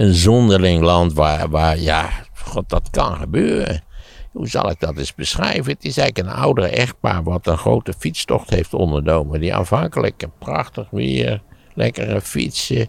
een 0.00 0.14
zonderling 0.14 0.82
land 0.82 1.12
waar, 1.12 1.48
waar 1.48 1.78
ja, 1.78 2.10
god, 2.34 2.68
dat 2.68 2.90
kan 2.90 3.16
gebeuren. 3.16 3.82
Hoe 4.32 4.48
zal 4.48 4.70
ik 4.70 4.80
dat 4.80 4.98
eens 4.98 5.14
beschrijven? 5.14 5.72
Het 5.72 5.84
is 5.84 5.96
eigenlijk 5.96 6.28
een 6.28 6.42
ouder 6.42 6.64
echtpaar 6.64 7.22
wat 7.22 7.46
een 7.46 7.58
grote 7.58 7.92
fietstocht 7.98 8.50
heeft 8.50 8.74
ondernomen. 8.74 9.40
Die 9.40 9.54
afhankelijk, 9.54 10.24
prachtig 10.38 10.86
weer, 10.90 11.42
lekkere 11.74 12.20
fietsen. 12.20 12.88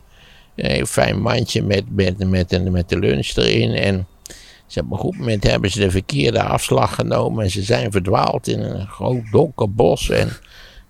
Een 0.55 0.87
fijn 0.87 1.21
mandje 1.21 1.61
met, 1.61 1.83
met, 1.95 2.29
met, 2.29 2.71
met 2.71 2.89
de 2.89 2.99
lunch 2.99 3.35
erin. 3.35 3.71
En 3.71 4.07
ze 4.67 4.79
op 4.79 4.91
een 4.91 4.97
goed 4.97 5.17
moment 5.17 5.43
hebben 5.43 5.71
ze 5.71 5.79
de 5.79 5.91
verkeerde 5.91 6.43
afslag 6.43 6.95
genomen. 6.95 7.43
En 7.43 7.49
ze 7.49 7.61
zijn 7.61 7.91
verdwaald 7.91 8.47
in 8.47 8.59
een 8.59 8.87
groot 8.87 9.31
donker 9.31 9.73
bos. 9.73 10.09
En 10.09 10.29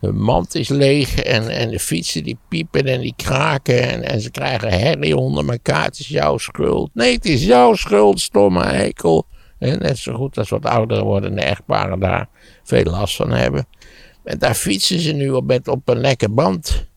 hun 0.02 0.20
mand 0.20 0.56
is 0.56 0.70
leeg. 0.70 1.16
En, 1.16 1.50
en 1.50 1.70
de 1.70 1.80
fietsen 1.80 2.24
die 2.24 2.38
piepen 2.48 2.86
en 2.86 3.02
die 3.02 3.14
kraken. 3.16 3.90
En, 3.90 4.04
en 4.04 4.22
ze 4.22 4.32
krijgen 4.32 4.80
herrie 4.80 5.18
onder 5.18 5.50
elkaar. 5.50 5.84
Het 5.84 6.00
is 6.00 6.08
jouw 6.08 6.38
schuld. 6.38 6.90
Nee, 6.94 7.14
het 7.14 7.26
is 7.26 7.44
jouw 7.44 7.74
schuld, 7.74 8.20
stomme 8.20 8.64
eikel. 8.64 9.26
En 9.60 9.80
net 9.80 9.98
zo 9.98 10.14
goed 10.14 10.38
als 10.38 10.50
wat 10.50 10.66
oudere 10.66 11.04
wordende 11.04 11.42
echtparen 11.42 12.00
daar 12.00 12.30
veel 12.64 12.84
last 12.84 13.16
van 13.16 13.32
hebben. 13.32 13.68
En 14.24 14.40
daar 14.40 14.54
fietsen 14.54 15.00
ze 15.00 15.12
nu 15.12 15.30
op, 15.30 15.46
met, 15.46 15.68
op 15.68 15.90
een 15.90 16.00
lekker 16.00 16.34
band. 16.34 16.90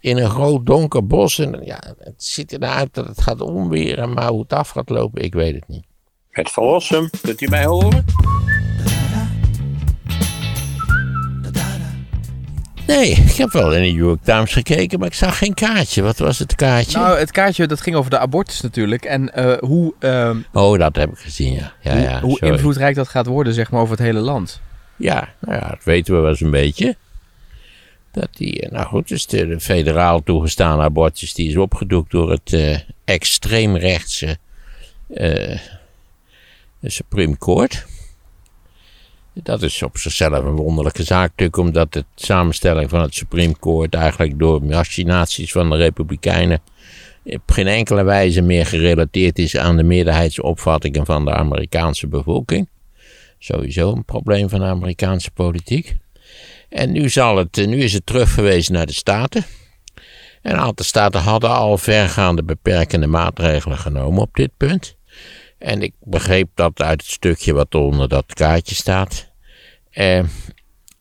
In 0.00 0.16
een 0.16 0.30
groot 0.30 0.66
donker 0.66 1.06
bos. 1.06 1.38
En 1.38 1.60
ja, 1.64 1.80
het 1.98 2.24
ziet 2.24 2.52
eruit 2.52 2.94
dat 2.94 3.06
het 3.06 3.20
gaat 3.20 3.40
omweren. 3.40 4.12
Maar 4.12 4.28
hoe 4.28 4.40
het 4.40 4.52
af 4.52 4.68
gaat 4.68 4.88
lopen, 4.88 5.22
ik 5.22 5.34
weet 5.34 5.54
het 5.54 5.68
niet. 5.68 5.84
Het 6.30 6.50
verlossen, 6.50 7.10
kunt 7.22 7.40
u 7.40 7.48
mij 7.48 7.64
horen? 7.64 8.04
Nee, 12.86 13.10
ik 13.10 13.36
heb 13.36 13.52
wel 13.52 13.74
in 13.74 13.82
de 13.82 13.88
New 13.88 14.04
York 14.04 14.22
Times 14.22 14.52
gekeken, 14.52 14.98
maar 14.98 15.08
ik 15.08 15.14
zag 15.14 15.38
geen 15.38 15.54
kaartje. 15.54 16.02
Wat 16.02 16.18
was 16.18 16.38
het 16.38 16.54
kaartje? 16.54 16.98
Nou, 16.98 17.18
het 17.18 17.30
kaartje 17.30 17.66
dat 17.66 17.80
ging 17.80 17.96
over 17.96 18.10
de 18.10 18.18
abortus 18.18 18.60
natuurlijk. 18.60 19.04
En 19.04 19.30
uh, 19.36 19.56
hoe, 19.58 19.94
uh, 20.00 20.30
oh, 20.52 20.78
dat 20.78 20.96
heb 20.96 21.10
ik 21.10 21.18
gezien, 21.18 21.52
ja. 21.52 21.72
ja, 21.80 21.92
hoe, 21.92 22.00
ja 22.00 22.20
hoe 22.20 22.40
invloedrijk 22.40 22.94
dat 22.94 23.08
gaat 23.08 23.26
worden, 23.26 23.54
zeg 23.54 23.70
maar, 23.70 23.80
over 23.80 23.96
het 23.96 24.06
hele 24.06 24.20
land. 24.20 24.60
Ja, 24.96 25.28
nou 25.40 25.54
ja, 25.54 25.68
dat 25.68 25.84
weten 25.84 26.14
we 26.14 26.20
wel 26.20 26.30
eens 26.30 26.40
een 26.40 26.50
beetje. 26.50 26.96
Dat 28.12 28.28
die, 28.36 28.60
eh, 28.60 28.70
nou 28.72 28.86
goed, 28.86 29.08
dus 29.08 29.26
de, 29.26 29.46
de 29.46 29.60
federaal 29.60 30.22
toegestane 30.22 30.82
abortus, 30.82 31.34
die 31.34 31.48
is 31.48 31.56
opgedoekt 31.56 32.10
door 32.10 32.30
het 32.30 32.52
uh, 32.52 32.78
extreemrechtse 33.04 34.38
Supreme 36.82 37.38
Court. 37.38 37.86
Dat 39.42 39.62
is 39.62 39.82
op 39.82 39.98
zichzelf 39.98 40.44
een 40.44 40.56
wonderlijke 40.56 41.02
zaak 41.02 41.28
natuurlijk, 41.28 41.56
omdat 41.56 41.92
de 41.92 42.04
samenstelling 42.14 42.90
van 42.90 43.00
het 43.00 43.14
Supreme 43.14 43.58
Court 43.58 43.94
eigenlijk 43.94 44.38
door 44.38 44.64
machinaties 44.64 45.52
van 45.52 45.70
de 45.70 45.76
Republikeinen 45.76 46.60
op 47.24 47.50
geen 47.50 47.66
enkele 47.66 48.02
wijze 48.02 48.40
meer 48.40 48.66
gerelateerd 48.66 49.38
is 49.38 49.56
aan 49.56 49.76
de 49.76 49.82
meerderheidsopvattingen 49.82 51.06
van 51.06 51.24
de 51.24 51.32
Amerikaanse 51.32 52.06
bevolking. 52.06 52.68
Sowieso 53.38 53.92
een 53.92 54.04
probleem 54.04 54.48
van 54.48 54.60
de 54.60 54.66
Amerikaanse 54.66 55.30
politiek. 55.30 55.96
En 56.68 56.92
nu, 56.92 57.08
zal 57.08 57.36
het, 57.36 57.56
nu 57.66 57.82
is 57.82 57.92
het 57.92 58.06
teruggewezen 58.06 58.72
naar 58.72 58.86
de 58.86 58.92
Staten. 58.92 59.44
En 60.42 60.52
een 60.52 60.58
aantal 60.58 60.84
staten 60.84 61.20
hadden 61.20 61.50
al 61.50 61.78
vergaande 61.78 62.44
beperkende 62.44 63.06
maatregelen 63.06 63.78
genomen 63.78 64.22
op 64.22 64.34
dit 64.34 64.50
punt. 64.56 64.95
En 65.58 65.82
ik 65.82 65.94
begreep 66.00 66.48
dat 66.54 66.82
uit 66.82 67.00
het 67.00 67.10
stukje 67.10 67.52
wat 67.52 67.74
onder 67.74 68.08
dat 68.08 68.34
kaartje 68.34 68.74
staat, 68.74 69.32
eh, 69.90 70.24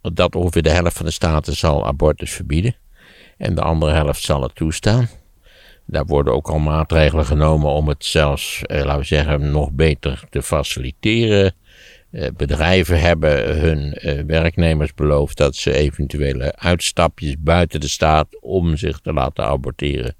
dat 0.01 0.35
ongeveer 0.35 0.61
de 0.61 0.69
helft 0.69 0.97
van 0.97 1.05
de 1.05 1.11
staten 1.11 1.55
zal 1.55 1.87
abortus 1.87 2.31
verbieden. 2.31 2.75
En 3.37 3.55
de 3.55 3.61
andere 3.61 3.91
helft 3.91 4.21
zal 4.21 4.41
het 4.41 4.55
toestaan. 4.55 5.09
Daar 5.85 6.05
worden 6.05 6.33
ook 6.33 6.47
al 6.47 6.59
maatregelen 6.59 7.25
genomen 7.25 7.69
om 7.69 7.87
het 7.87 8.05
zelfs, 8.05 8.61
eh, 8.61 8.83
laten 8.83 8.99
we 8.99 9.05
zeggen, 9.05 9.51
nog 9.51 9.71
beter 9.71 10.23
te 10.29 10.41
faciliteren. 10.41 11.53
Eh, 12.11 12.27
bedrijven 12.37 12.99
hebben 12.99 13.59
hun 13.59 13.93
eh, 13.93 14.23
werknemers 14.27 14.93
beloofd 14.93 15.37
dat 15.37 15.55
ze 15.55 15.73
eventuele 15.73 16.55
uitstapjes 16.55 17.35
buiten 17.39 17.79
de 17.79 17.87
staat 17.87 18.41
om 18.41 18.77
zich 18.77 18.99
te 18.99 19.13
laten 19.13 19.45
aborteren, 19.45 20.15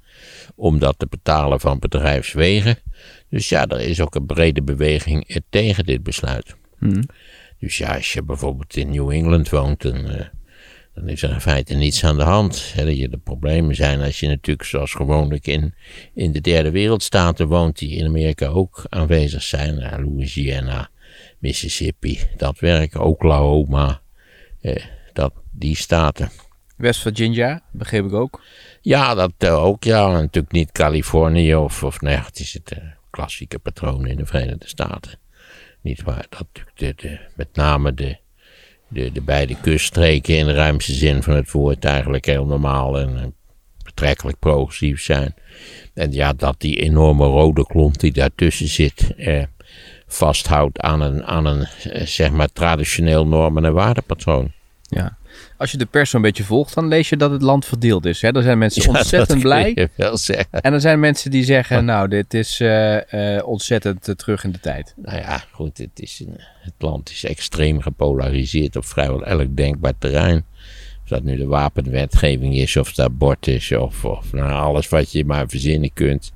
om 0.56 0.80
dat 0.80 1.00
te 1.00 1.08
betalen 1.10 1.60
van 1.60 1.80
bedrijfswegen. 1.80 2.78
Dus 3.30 3.50
ja, 3.50 3.68
er 3.68 3.80
is 3.80 4.02
ook 4.02 4.16
een 4.16 4.26
brede 4.26 4.64
beweging 4.64 5.42
tegen 5.50 5.86
dit 5.86 6.04
besluit. 6.04 6.56
Hmm. 6.80 7.04
Dus 7.60 7.78
ja, 7.78 7.96
als 7.96 8.14
je 8.14 8.24
bijvoorbeeld 8.24 8.76
in 8.76 8.90
New 8.90 9.12
England 9.12 9.50
woont, 9.50 9.82
dan, 9.82 9.96
uh, 9.96 10.22
dan 10.94 11.08
is 11.08 11.22
er 11.22 11.32
in 11.32 11.42
feite 11.42 11.74
niets 11.74 12.04
aan 12.04 12.18
de 12.18 12.24
hand. 12.24 12.74
Hè. 12.76 12.86
De 12.86 13.20
problemen 13.24 13.76
zijn 13.76 14.02
als 14.02 14.20
je 14.20 14.28
natuurlijk 14.28 14.68
zoals 14.68 14.94
gewoonlijk 14.94 15.48
in, 15.48 15.74
in 16.14 16.32
de 16.32 16.42
derde 16.42 16.72
wereldstaten 16.72 17.48
woont, 17.48 17.78
die 17.78 17.96
in 17.96 18.06
Amerika 18.06 18.48
ook 18.48 18.86
aanwezig 18.90 19.44
zijn. 19.44 19.76
Louisiana, 20.04 20.90
Mississippi, 21.40 22.20
dat 22.38 22.60
werk, 22.60 22.96
Oklahoma, 23.00 24.02
eh, 24.62 24.84
dat, 25.14 25.34
die 25.52 25.76
staten. 25.76 26.32
West 26.78 27.02
Virginia, 27.02 27.64
begreep 27.72 28.06
ik 28.06 28.14
ook. 28.14 28.42
Ja, 28.86 29.16
dat 29.16 29.32
uh, 29.40 29.64
ook, 29.64 29.84
ja. 29.84 30.12
Natuurlijk 30.12 30.54
niet 30.54 30.72
Californië 30.72 31.56
of, 31.56 31.84
of 31.84 32.02
nee, 32.02 32.16
het 32.16 32.40
is 32.40 32.54
het 32.54 32.72
uh, 32.78 32.84
klassieke 33.10 33.60
patroon 33.60 34.06
in 34.06 34.18
de 34.18 34.26
Verenigde 34.26 34.68
Staten. 34.68 35.20
Niet 35.82 36.04
waar, 36.04 36.26
dat 36.30 36.48
de, 36.76 36.94
de, 36.96 37.20
met 37.36 37.48
name 37.54 37.94
de, 37.94 38.18
de, 38.88 39.12
de 39.12 39.22
beide 39.22 39.56
kuststreken 39.62 40.38
in 40.38 40.46
de 40.46 40.54
ruimste 40.54 40.94
zin 40.94 41.24
van 41.24 41.34
het 41.36 41.52
woord 41.52 41.86
eigenlijk 41.86 42.26
heel 42.26 42.46
normaal 42.46 43.00
en 43.00 43.34
betrekkelijk 43.84 44.40
progressief 44.40 45.02
zijn. 45.02 45.36
En 45.94 46.12
ja, 46.12 46.34
dat 46.34 46.56
die 46.62 46.76
enorme 46.76 47.26
rode 47.26 47.66
klont 47.66 48.00
die 48.00 48.12
daartussen 48.12 48.68
zit, 48.68 49.16
eh, 49.16 49.44
vasthoudt 50.08 50.80
aan 50.80 51.02
een, 51.02 51.26
aan 51.26 51.46
een 51.46 51.68
zeg 52.08 52.32
maar 52.32 52.52
traditioneel 52.52 53.28
normen- 53.28 53.66
en 53.66 53.74
waardepatroon. 53.74 54.52
Ja. 54.82 55.18
Als 55.58 55.72
je 55.72 55.78
de 55.78 55.86
pers 55.86 56.10
zo'n 56.10 56.22
beetje 56.22 56.44
volgt, 56.44 56.74
dan 56.74 56.88
lees 56.88 57.10
je 57.10 57.18
dat 57.18 57.32
het 57.32 57.42
land 57.42 57.66
verdeeld 57.66 58.06
is. 58.06 58.22
Hè? 58.22 58.36
Er 58.36 58.44
zijn 58.44 58.58
mensen 58.58 58.90
ontzettend 58.90 59.42
blij. 59.42 59.90
En 60.52 60.74
er 60.74 60.82
zijn 60.82 61.00
mensen 61.00 61.32
die 61.32 61.44
zeggen, 61.44 61.86
nou, 61.96 62.08
dit 62.08 62.34
is 62.34 62.60
uh, 62.60 62.98
uh, 63.12 63.48
ontzettend 63.48 64.08
uh, 64.08 64.16
terug 64.16 64.44
in 64.44 64.52
de 64.52 64.60
tijd. 64.60 64.94
Nou 64.96 65.18
ja, 65.18 65.44
goed, 65.52 65.78
het, 65.78 66.00
is, 66.00 66.24
het 66.60 66.74
land 66.78 67.10
is 67.10 67.24
extreem 67.24 67.82
gepolariseerd 67.82 68.76
op 68.76 68.86
vrijwel 68.86 69.26
elk 69.26 69.56
denkbaar 69.56 69.94
terrein. 69.98 70.46
Of 71.04 71.10
dat 71.10 71.24
nu 71.24 71.38
de 71.38 71.46
wapenwetgeving 71.46 72.56
is, 72.56 72.78
of 72.78 72.94
dat 72.94 73.18
bord 73.18 73.48
is, 73.48 73.72
of, 73.72 74.06
of 74.06 74.34
nou, 74.34 74.52
alles 74.52 74.90
wat 74.90 75.12
je 75.12 75.26
maar 75.26 75.48
verzinnen 75.48 75.94
kunt. 75.94 76.32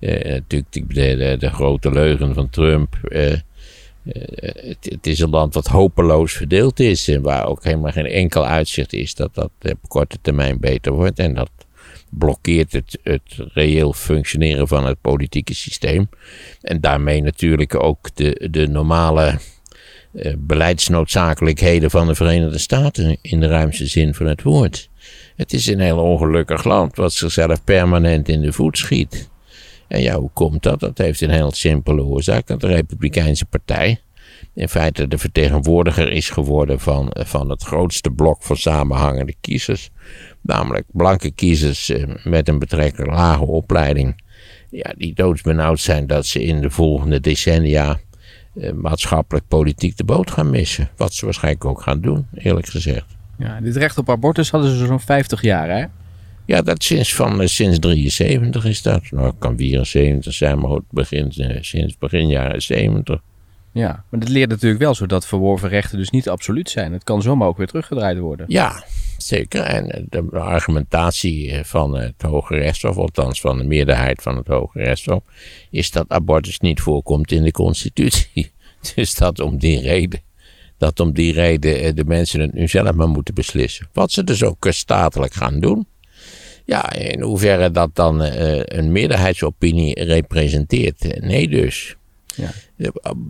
natuurlijk 0.00 0.72
de, 0.72 0.86
de, 0.86 1.36
de, 1.38 1.50
grote 1.50 1.92
leugen 1.92 2.34
van 2.34 2.50
Trump 2.50 2.94
eh, 3.02 3.32
het, 4.04 4.76
het, 4.80 5.06
is 5.06 5.20
een 5.20 5.30
land 5.30 5.54
wat 5.54 5.66
hopeloos 5.66 6.32
verdeeld 6.32 6.80
is 6.80 7.08
en 7.08 7.22
waar 7.22 7.46
ook 7.46 7.64
helemaal 7.64 7.92
geen 7.92 8.06
enkel 8.06 8.46
uitzicht 8.46 8.92
is 8.92 9.14
dat 9.14 9.34
dat 9.34 9.50
op 9.62 9.88
korte 9.88 10.18
termijn 10.22 10.60
beter 10.60 10.92
wordt. 10.92 11.18
En 11.18 11.34
dat 11.34 11.50
blokkeert 12.10 12.72
het, 12.72 12.98
het 13.02 13.22
reëel 13.52 13.92
functioneren 13.92 14.68
van 14.68 14.86
het 14.86 15.00
politieke 15.00 15.54
systeem. 15.54 16.08
En 16.60 16.80
daarmee 16.80 17.22
natuurlijk 17.22 17.82
ook 17.82 18.08
de, 18.14 18.48
de 18.50 18.68
normale 18.68 19.38
uh, 20.12 20.32
beleidsnoodzakelijkheden 20.38 21.90
van 21.90 22.06
de 22.06 22.14
Verenigde 22.14 22.58
Staten 22.58 23.18
in 23.22 23.40
de 23.40 23.48
ruimste 23.48 23.86
zin 23.86 24.14
van 24.14 24.26
het 24.26 24.42
woord. 24.42 24.88
Het 25.36 25.52
is 25.52 25.66
een 25.66 25.80
heel 25.80 25.98
ongelukkig 25.98 26.64
land 26.64 26.96
wat 26.96 27.12
zichzelf 27.12 27.64
permanent 27.64 28.28
in 28.28 28.40
de 28.40 28.52
voet 28.52 28.78
schiet. 28.78 29.28
En 29.90 30.02
ja, 30.02 30.18
hoe 30.18 30.30
komt 30.32 30.62
dat? 30.62 30.80
Dat 30.80 30.98
heeft 30.98 31.20
een 31.20 31.30
heel 31.30 31.52
simpele 31.52 32.02
oorzaak. 32.02 32.46
Dat 32.46 32.60
de 32.60 32.66
Republikeinse 32.66 33.44
Partij 33.44 34.00
in 34.54 34.68
feite 34.68 35.08
de 35.08 35.18
vertegenwoordiger 35.18 36.12
is 36.12 36.30
geworden 36.30 36.80
van, 36.80 37.10
van 37.14 37.50
het 37.50 37.62
grootste 37.62 38.10
blok 38.10 38.42
van 38.42 38.56
samenhangende 38.56 39.34
kiezers. 39.40 39.90
Namelijk 40.40 40.84
blanke 40.92 41.30
kiezers 41.30 41.88
eh, 41.88 42.04
met 42.24 42.48
een 42.48 42.58
betrekkelijk 42.58 43.10
lage 43.10 43.44
opleiding. 43.44 44.22
Ja, 44.70 44.92
die 44.96 45.14
doodsbenauwd 45.14 45.80
zijn 45.80 46.06
dat 46.06 46.26
ze 46.26 46.42
in 46.42 46.60
de 46.60 46.70
volgende 46.70 47.20
decennia 47.20 47.98
eh, 48.54 48.72
maatschappelijk 48.72 49.48
politiek 49.48 49.96
de 49.96 50.04
boot 50.04 50.30
gaan 50.30 50.50
missen. 50.50 50.90
Wat 50.96 51.12
ze 51.12 51.24
waarschijnlijk 51.24 51.64
ook 51.64 51.82
gaan 51.82 52.00
doen, 52.00 52.26
eerlijk 52.34 52.66
gezegd. 52.66 53.16
Ja, 53.38 53.60
dit 53.60 53.76
recht 53.76 53.98
op 53.98 54.10
abortus 54.10 54.50
hadden 54.50 54.70
ze 54.70 54.86
zo'n 54.86 55.00
50 55.00 55.42
jaar, 55.42 55.68
hè? 55.68 55.84
Ja, 56.50 56.62
dat 56.62 56.82
sinds, 56.82 57.14
van, 57.14 57.40
eh, 57.40 57.46
sinds 57.46 57.78
73 57.78 58.64
is 58.64 58.82
dat. 58.82 59.10
Nou, 59.10 59.26
het 59.26 59.38
kan 59.38 59.56
74 59.56 60.32
zijn, 60.32 60.58
maar 60.58 60.70
het 60.70 60.90
begin, 60.90 61.30
eh, 61.30 61.56
sinds 61.60 61.98
begin 61.98 62.28
jaren 62.28 62.62
70. 62.62 63.20
Ja, 63.72 64.04
maar 64.08 64.20
dat 64.20 64.28
leert 64.28 64.50
natuurlijk 64.50 64.80
wel 64.80 64.94
zo 64.94 65.06
dat 65.06 65.26
verworven 65.26 65.68
rechten 65.68 65.98
dus 65.98 66.10
niet 66.10 66.28
absoluut 66.28 66.70
zijn. 66.70 66.92
Het 66.92 67.04
kan 67.04 67.22
zomaar 67.22 67.48
ook 67.48 67.56
weer 67.56 67.66
teruggedraaid 67.66 68.18
worden. 68.18 68.46
Ja, 68.48 68.84
zeker. 69.16 69.62
En 69.62 69.90
eh, 69.90 70.02
de 70.08 70.30
argumentatie 70.30 71.60
van 71.64 71.98
het 71.98 72.22
Hoge 72.22 72.54
Rechtshof, 72.54 72.96
althans 72.96 73.40
van 73.40 73.58
de 73.58 73.64
meerderheid 73.64 74.22
van 74.22 74.36
het 74.36 74.46
Hoge 74.46 74.78
Rechtshof, 74.78 75.22
is 75.70 75.90
dat 75.90 76.08
abortus 76.08 76.60
niet 76.60 76.80
voorkomt 76.80 77.32
in 77.32 77.42
de 77.42 77.52
Constitutie. 77.52 78.52
Dus 78.94 79.14
dat 79.14 79.40
om 79.40 79.58
die 79.58 79.80
reden 79.80 80.20
dat 80.78 81.00
om 81.00 81.12
die 81.12 81.32
reden 81.32 81.96
de 81.96 82.04
mensen 82.04 82.40
het 82.40 82.52
nu 82.52 82.68
zelf 82.68 82.92
maar 82.92 83.08
moeten 83.08 83.34
beslissen. 83.34 83.88
Wat 83.92 84.12
ze 84.12 84.24
dus 84.24 84.44
ook 84.44 84.66
statelijk 84.70 85.32
gaan 85.32 85.60
doen. 85.60 85.86
Ja, 86.70 86.92
in 86.92 87.20
hoeverre 87.20 87.70
dat 87.70 87.90
dan 87.92 88.20
een 88.64 88.92
meerderheidsopinie 88.92 90.04
representeert. 90.04 91.20
Nee 91.20 91.48
dus. 91.48 91.96
Ja. 92.34 92.50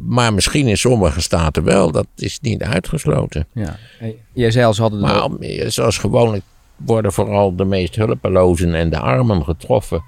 Maar 0.06 0.34
misschien 0.34 0.66
in 0.66 0.76
sommige 0.76 1.20
staten 1.20 1.64
wel, 1.64 1.90
dat 1.92 2.06
is 2.16 2.38
niet 2.40 2.62
uitgesloten. 2.62 3.46
Ja. 3.52 3.76
Jij 4.32 4.50
zei 4.50 4.64
al, 4.64 4.74
ze 4.74 4.82
hadden... 4.82 5.00
Maar 5.00 5.28
zoals 5.66 5.98
gewoonlijk 5.98 6.42
worden 6.76 7.12
vooral 7.12 7.56
de 7.56 7.64
meest 7.64 7.96
hulpelozen 7.96 8.74
en 8.74 8.90
de 8.90 8.98
armen 8.98 9.44
getroffen 9.44 10.02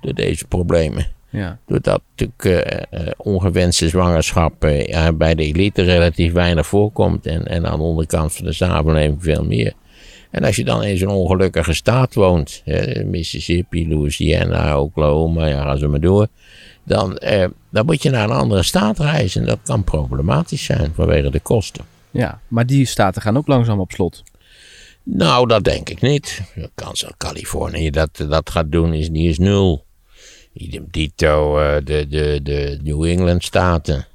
door 0.00 0.14
deze 0.14 0.46
problemen. 0.46 1.06
Ja. 1.30 1.58
Doordat 1.66 2.02
natuurlijk 2.16 2.72
uh, 2.92 3.08
ongewenste 3.16 3.88
zwangerschap 3.88 4.64
uh, 4.64 5.08
bij 5.14 5.34
de 5.34 5.44
elite 5.44 5.82
relatief 5.82 6.32
weinig 6.32 6.66
voorkomt 6.66 7.26
en, 7.26 7.46
en 7.46 7.66
aan 7.66 7.78
de 7.78 7.84
onderkant 7.84 8.32
van 8.32 8.44
de 8.44 8.52
samenleving 8.52 9.22
veel 9.22 9.44
meer. 9.44 9.72
En 10.30 10.44
als 10.44 10.56
je 10.56 10.64
dan 10.64 10.82
in 10.82 10.96
zo'n 10.96 11.08
ongelukkige 11.08 11.74
staat 11.74 12.14
woont, 12.14 12.62
Mississippi, 13.04 13.88
Louisiana, 13.88 14.80
Oklahoma, 14.80 15.46
ja, 15.46 15.62
ga 15.62 15.76
zo 15.76 15.88
maar 15.88 16.00
door, 16.00 16.26
dan, 16.88 17.16
eh, 17.16 17.46
dan 17.70 17.86
moet 17.86 18.02
je 18.02 18.10
naar 18.10 18.24
een 18.24 18.36
andere 18.36 18.62
staat 18.62 18.98
reizen. 18.98 19.46
Dat 19.46 19.58
kan 19.64 19.84
problematisch 19.84 20.64
zijn 20.64 20.92
vanwege 20.94 21.30
de 21.30 21.40
kosten. 21.40 21.84
Ja, 22.10 22.40
maar 22.48 22.66
die 22.66 22.86
staten 22.86 23.22
gaan 23.22 23.36
ook 23.36 23.46
langzaam 23.46 23.80
op 23.80 23.90
slot. 23.90 24.22
Nou, 25.02 25.48
dat 25.48 25.64
denk 25.64 25.88
ik 25.88 26.00
niet. 26.00 26.42
De 26.54 26.70
kans 26.74 27.00
dat 27.00 27.14
Californië 27.16 27.90
dat, 27.90 28.24
dat 28.28 28.50
gaat 28.50 28.72
doen 28.72 28.94
is, 28.94 29.10
die 29.10 29.28
is 29.28 29.38
nul. 29.38 29.86
Idem 30.52 30.86
dito 30.90 31.60
uh, 31.60 31.76
de, 31.84 32.06
de, 32.08 32.40
de 32.42 32.78
New 32.82 33.04
England 33.04 33.44
staten. 33.44 34.06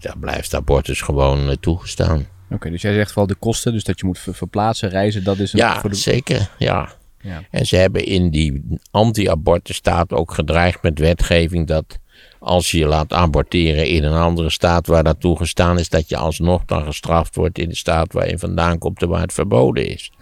Daar 0.00 0.18
blijft 0.18 0.54
abortus 0.54 1.00
gewoon 1.00 1.48
uh, 1.48 1.54
toegestaan. 1.60 2.26
Oké, 2.50 2.70
dus 2.70 2.82
jij 2.82 2.94
zegt 2.94 3.14
wel 3.14 3.26
de 3.26 3.34
kosten, 3.34 3.72
dus 3.72 3.84
dat 3.84 4.00
je 4.00 4.06
moet 4.06 4.18
verplaatsen, 4.18 4.88
reizen, 4.88 5.24
dat 5.24 5.38
is 5.38 5.52
een... 5.52 5.58
Ja, 5.58 5.80
voor 5.80 5.90
de... 5.90 5.96
zeker, 5.96 6.50
ja. 6.58 6.92
ja. 7.20 7.42
En 7.50 7.66
ze 7.66 7.76
hebben 7.76 8.04
in 8.04 8.30
die 8.30 8.78
anti-abortus 8.90 9.76
staat 9.76 10.12
ook 10.12 10.34
gedreigd 10.34 10.82
met 10.82 10.98
wetgeving 10.98 11.66
dat 11.66 11.98
als 12.38 12.70
je 12.70 12.78
je 12.78 12.86
laat 12.86 13.12
aborteren 13.12 13.86
in 13.86 14.04
een 14.04 14.20
andere 14.20 14.50
staat 14.50 14.86
waar 14.86 15.04
dat 15.04 15.20
toegestaan 15.20 15.78
is, 15.78 15.88
dat 15.88 16.08
je 16.08 16.16
alsnog 16.16 16.64
dan 16.64 16.84
gestraft 16.84 17.36
wordt 17.36 17.58
in 17.58 17.68
de 17.68 17.76
staat 17.76 18.12
waar 18.12 18.28
je 18.28 18.38
vandaan 18.38 18.78
komt 18.78 19.02
en 19.02 19.08
waar 19.08 19.20
het 19.20 19.32
verboden 19.32 19.88
is. 19.88 20.12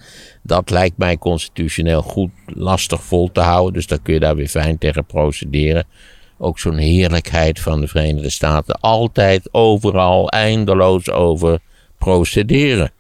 Dat 0.43 0.71
lijkt 0.71 0.99
mij 0.99 1.19
constitutioneel 1.19 2.03
goed 2.03 2.31
lastig 2.47 3.03
vol 3.03 3.33
te 3.33 3.41
houden, 3.41 3.73
dus 3.73 3.87
dan 3.87 4.03
kun 4.03 4.15
je 4.15 4.21
daar 4.21 4.37
weer 4.37 4.49
fijn 4.49 4.79
tegen 4.79 5.05
procederen. 5.05 5.87
Ook 6.39 6.59
zo'n 6.59 6.77
heerlijkheid 6.77 7.61
van 7.61 7.81
de 7.81 7.89
Verenigde 7.89 8.31
Staten. 8.31 8.81
Altijd, 8.81 9.55
overal, 9.55 10.29
eindeloos 10.29 11.11
over 11.11 11.61
procederen. 11.99 12.91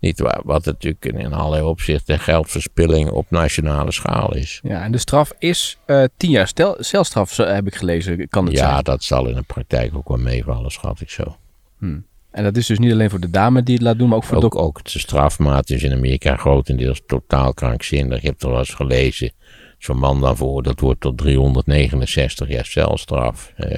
Niet 0.00 0.20
waar, 0.20 0.40
wat 0.44 0.64
natuurlijk 0.64 1.04
in 1.04 1.32
allerlei 1.32 1.62
opzichten 1.62 2.18
geldverspilling 2.18 3.10
op 3.10 3.30
nationale 3.30 3.92
schaal 3.92 4.34
is. 4.34 4.60
Ja, 4.62 4.82
en 4.82 4.92
de 4.92 4.98
straf 4.98 5.32
is 5.38 5.78
uh, 5.86 6.04
tien 6.16 6.30
jaar 6.30 6.48
stel, 6.48 6.76
celstraf, 6.78 7.36
heb 7.36 7.66
ik 7.66 7.74
gelezen. 7.74 8.28
Kan 8.28 8.44
het 8.44 8.54
ja, 8.54 8.70
zijn? 8.70 8.84
dat 8.84 9.02
zal 9.02 9.28
in 9.28 9.34
de 9.34 9.42
praktijk 9.42 9.96
ook 9.96 10.08
wel 10.08 10.18
meevallen, 10.18 10.70
schat 10.70 11.00
ik 11.00 11.10
zo. 11.10 11.36
Hmm. 11.78 12.06
En 12.30 12.44
dat 12.44 12.56
is 12.56 12.66
dus 12.66 12.78
niet 12.78 12.92
alleen 12.92 13.10
voor 13.10 13.20
de 13.20 13.30
dame 13.30 13.62
die 13.62 13.74
het 13.74 13.82
laat 13.82 13.98
doen, 13.98 14.08
maar 14.08 14.16
ook 14.16 14.24
voor 14.24 14.42
ook, 14.42 14.52
de... 14.52 14.58
Ook 14.58 14.84
de 14.84 14.98
strafmaat 14.98 15.70
is 15.70 15.82
in 15.82 15.92
Amerika 15.92 16.36
grotendeels 16.36 17.02
totaal 17.06 17.54
krankzinnig. 17.54 18.20
Je 18.20 18.28
hebt 18.28 18.42
er 18.42 18.48
wel 18.48 18.58
eens 18.58 18.74
gelezen. 18.74 19.30
Zo'n 19.78 19.98
man 19.98 20.20
daarvoor, 20.20 20.62
dat 20.62 20.80
wordt 20.80 21.00
tot 21.00 21.18
369 21.18 22.48
jaar 22.48 22.64
celstraf. 22.64 23.52
Hè. 23.54 23.76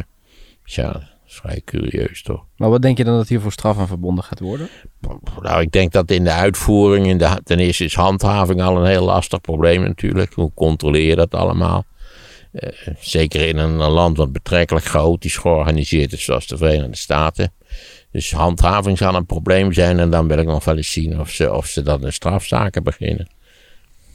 Tja, 1.31 1.41
vrij 1.41 1.63
curieus 1.65 2.23
toch. 2.23 2.45
Maar 2.57 2.71
wat 2.71 2.83
denk 2.83 2.97
je 2.99 3.05
dan 3.05 3.17
dat 3.17 3.29
hier 3.29 3.41
voor 3.41 3.53
straf 3.53 3.79
aan 3.79 3.87
verbonden 3.87 4.25
gaat 4.25 4.41
worden? 4.41 4.69
Nou, 5.41 5.61
ik 5.61 5.73
denk 5.73 5.93
dat 5.93 6.11
in 6.11 6.25
de 6.25 6.33
uitvoering, 6.33 7.07
in 7.07 7.19
de, 7.19 7.41
ten 7.45 7.59
eerste 7.59 7.85
is 7.85 7.95
handhaving 7.95 8.63
al 8.63 8.77
een 8.77 8.87
heel 8.87 9.05
lastig 9.05 9.41
probleem 9.41 9.83
natuurlijk. 9.83 10.35
Hoe 10.35 10.53
controleer 10.55 11.07
je 11.07 11.17
dat 11.17 11.35
allemaal? 11.35 11.85
Uh, 12.53 12.71
zeker 13.01 13.49
in 13.49 13.57
een, 13.57 13.77
land 13.77 14.17
wat 14.17 14.33
betrekkelijk 14.33 14.87
chaotisch 14.87 15.37
georganiseerd 15.37 16.13
is, 16.13 16.25
zoals 16.25 16.47
de 16.47 16.57
Verenigde 16.57 16.97
Staten. 16.97 17.53
Dus 18.11 18.33
handhaving 18.33 18.99
zal 18.99 19.15
een 19.15 19.27
probleem 19.27 19.73
zijn 19.73 19.99
en 19.99 20.11
dan 20.11 20.29
wil 20.29 20.39
ik 20.39 20.47
nog 20.47 20.65
wel 20.65 20.77
eens 20.77 20.93
zien 20.93 21.21
of 21.21 21.31
ze, 21.31 21.53
of 21.53 21.67
ze 21.67 21.83
dan 21.83 22.01
de 22.01 22.11
strafzaken 22.11 22.83
beginnen. 22.83 23.29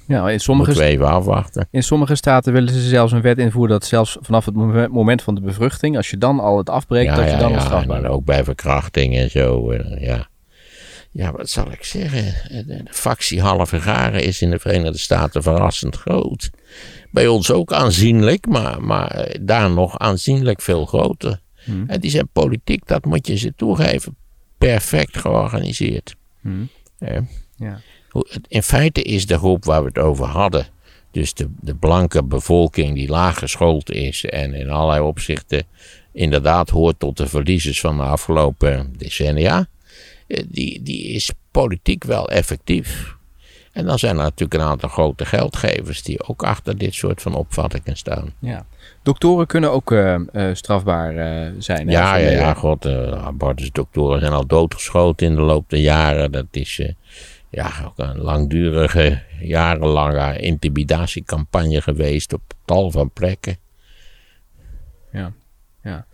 Ja, 0.08 0.30
in 0.30 0.40
sommige, 0.40 0.84
even 0.84 1.08
afwachten. 1.08 1.68
In 1.72 1.84
sommige 1.84 2.16
staten 2.16 2.54
willen 2.54 2.74
ze 2.74 2.82
zelfs 2.82 3.12
een 3.12 3.22
wet 3.22 3.38
invoeren 3.38 3.72
dat 3.72 3.86
zelfs 3.86 4.18
vanaf 4.22 4.46
het 4.46 4.56
moment 4.92 5.22
van 5.22 5.36
de 5.36 5.42
bevruchting, 5.42 5.98
als 5.98 6.10
je 6.10 6.18
dan 6.18 6.40
al 6.40 6.58
het 6.58 6.70
afbreekt, 6.70 7.16
dat 7.16 7.32
je 7.32 7.38
dan 7.38 7.52
ja, 7.52 7.60
strafbaar 7.60 8.02
Ja, 8.02 8.08
ook 8.08 8.26
bij 8.26 8.44
verkrachting 8.44 9.16
en 9.18 9.30
zo. 9.30 9.72
Eh, 9.72 10.02
ja. 10.02 10.28
ja, 11.12 11.32
wat 11.32 11.50
zal 11.50 11.72
ik 11.72 11.84
zeggen? 11.84 12.24
De 12.68 12.84
factie 12.90 13.42
halve 13.42 13.82
garen 13.82 14.24
is 14.24 14.42
in 14.42 14.50
de 14.50 14.60
Verenigde 14.60 14.98
Staten 14.98 15.44
verrassend 15.44 15.96
groot. 15.96 16.50
Bij 17.12 17.28
ons 17.28 17.52
ook 17.52 17.74
aanzienlijk, 17.74 18.48
maar, 18.48 18.84
maar 18.84 19.08
eh, 19.08 19.40
daar 19.42 19.72
nog 19.72 20.00
aanzienlijk 20.00 20.62
veel 20.62 20.86
groter. 20.86 21.42
Hmm. 21.64 21.84
En 21.88 22.00
die 22.00 22.12
zijn 22.12 22.30
politiek, 22.34 22.88
dat 22.88 23.06
moet 23.06 23.28
je 23.28 23.38
ze 23.38 23.54
toegeven, 23.56 24.16
perfect 24.58 25.18
georganiseerd. 25.18 26.16
Hmm. 26.42 26.70
ja 27.58 27.80
in 28.48 28.64
feite 28.64 29.02
is 29.02 29.26
de 29.26 29.38
groep 29.38 29.66
waar 29.66 29.82
we 29.82 29.88
het 29.88 29.98
over 29.98 30.26
hadden, 30.26 30.68
dus 31.12 31.34
de, 31.34 31.50
de 31.60 31.76
blanke 31.76 32.24
bevolking 32.24 32.96
die 32.96 33.10
laag 33.10 33.40
geschoold 33.40 33.92
is 33.92 34.26
en 34.26 34.54
in 34.54 34.70
allerlei 34.70 35.02
opzichten 35.02 35.64
inderdaad 36.12 36.70
hoort 36.70 37.00
tot 37.00 37.18
de 37.18 37.28
verliezers 37.28 37.80
van 37.80 37.98
de 37.98 38.04
afgelopen 38.04 38.94
decennia, 38.98 39.68
eh, 40.28 40.44
die, 40.48 40.82
die 40.84 41.04
is 41.04 41.32
politiek 41.52 42.04
wel 42.04 42.30
effectief. 42.30 43.16
En 43.72 43.86
dan 43.86 44.00
zijn 44.00 44.18
er 44.18 44.24
natuurlijk 44.24 44.62
een 44.62 44.70
aantal 44.70 44.90
grote 44.90 45.26
geldgevers 45.26 46.04
die 46.04 46.28
ook 46.28 46.44
achter 46.44 46.78
dit 46.78 46.94
soort 46.94 47.22
van 47.22 47.36
opvattingen 47.36 47.98
staan. 47.98 48.34
Ja. 48.40 48.66
Doktoren 49.04 49.48
kunnen 49.48 49.72
ook 49.72 49.92
uh, 49.92 50.16
uh, 50.34 50.50
strafbaar 50.54 51.16
uh, 51.16 51.52
zijn. 51.60 51.90
Ja, 51.90 52.16
ja, 52.16 52.30
ja, 52.30 52.54
god, 52.54 52.86
abortusdoktoren 52.86 54.20
zijn 54.20 54.32
al 54.32 54.48
doodgeschoten 54.48 55.28
in 55.28 55.36
de 55.36 55.42
loop 55.42 55.70
der 55.70 55.80
jaren. 55.80 56.32
Dat 56.32 56.46
is 56.52 56.82
ja, 57.50 57.72
ook 57.86 57.98
een 57.98 58.18
langdurige, 58.18 59.22
jarenlange 59.40 60.40
intimidatiecampagne 60.40 61.82
geweest 61.82 62.34
op 62.34 62.42
tal 62.66 62.92
van 62.92 63.12
plekken. 63.12 63.58
Ja, 65.12 65.34
ja. 65.84 66.06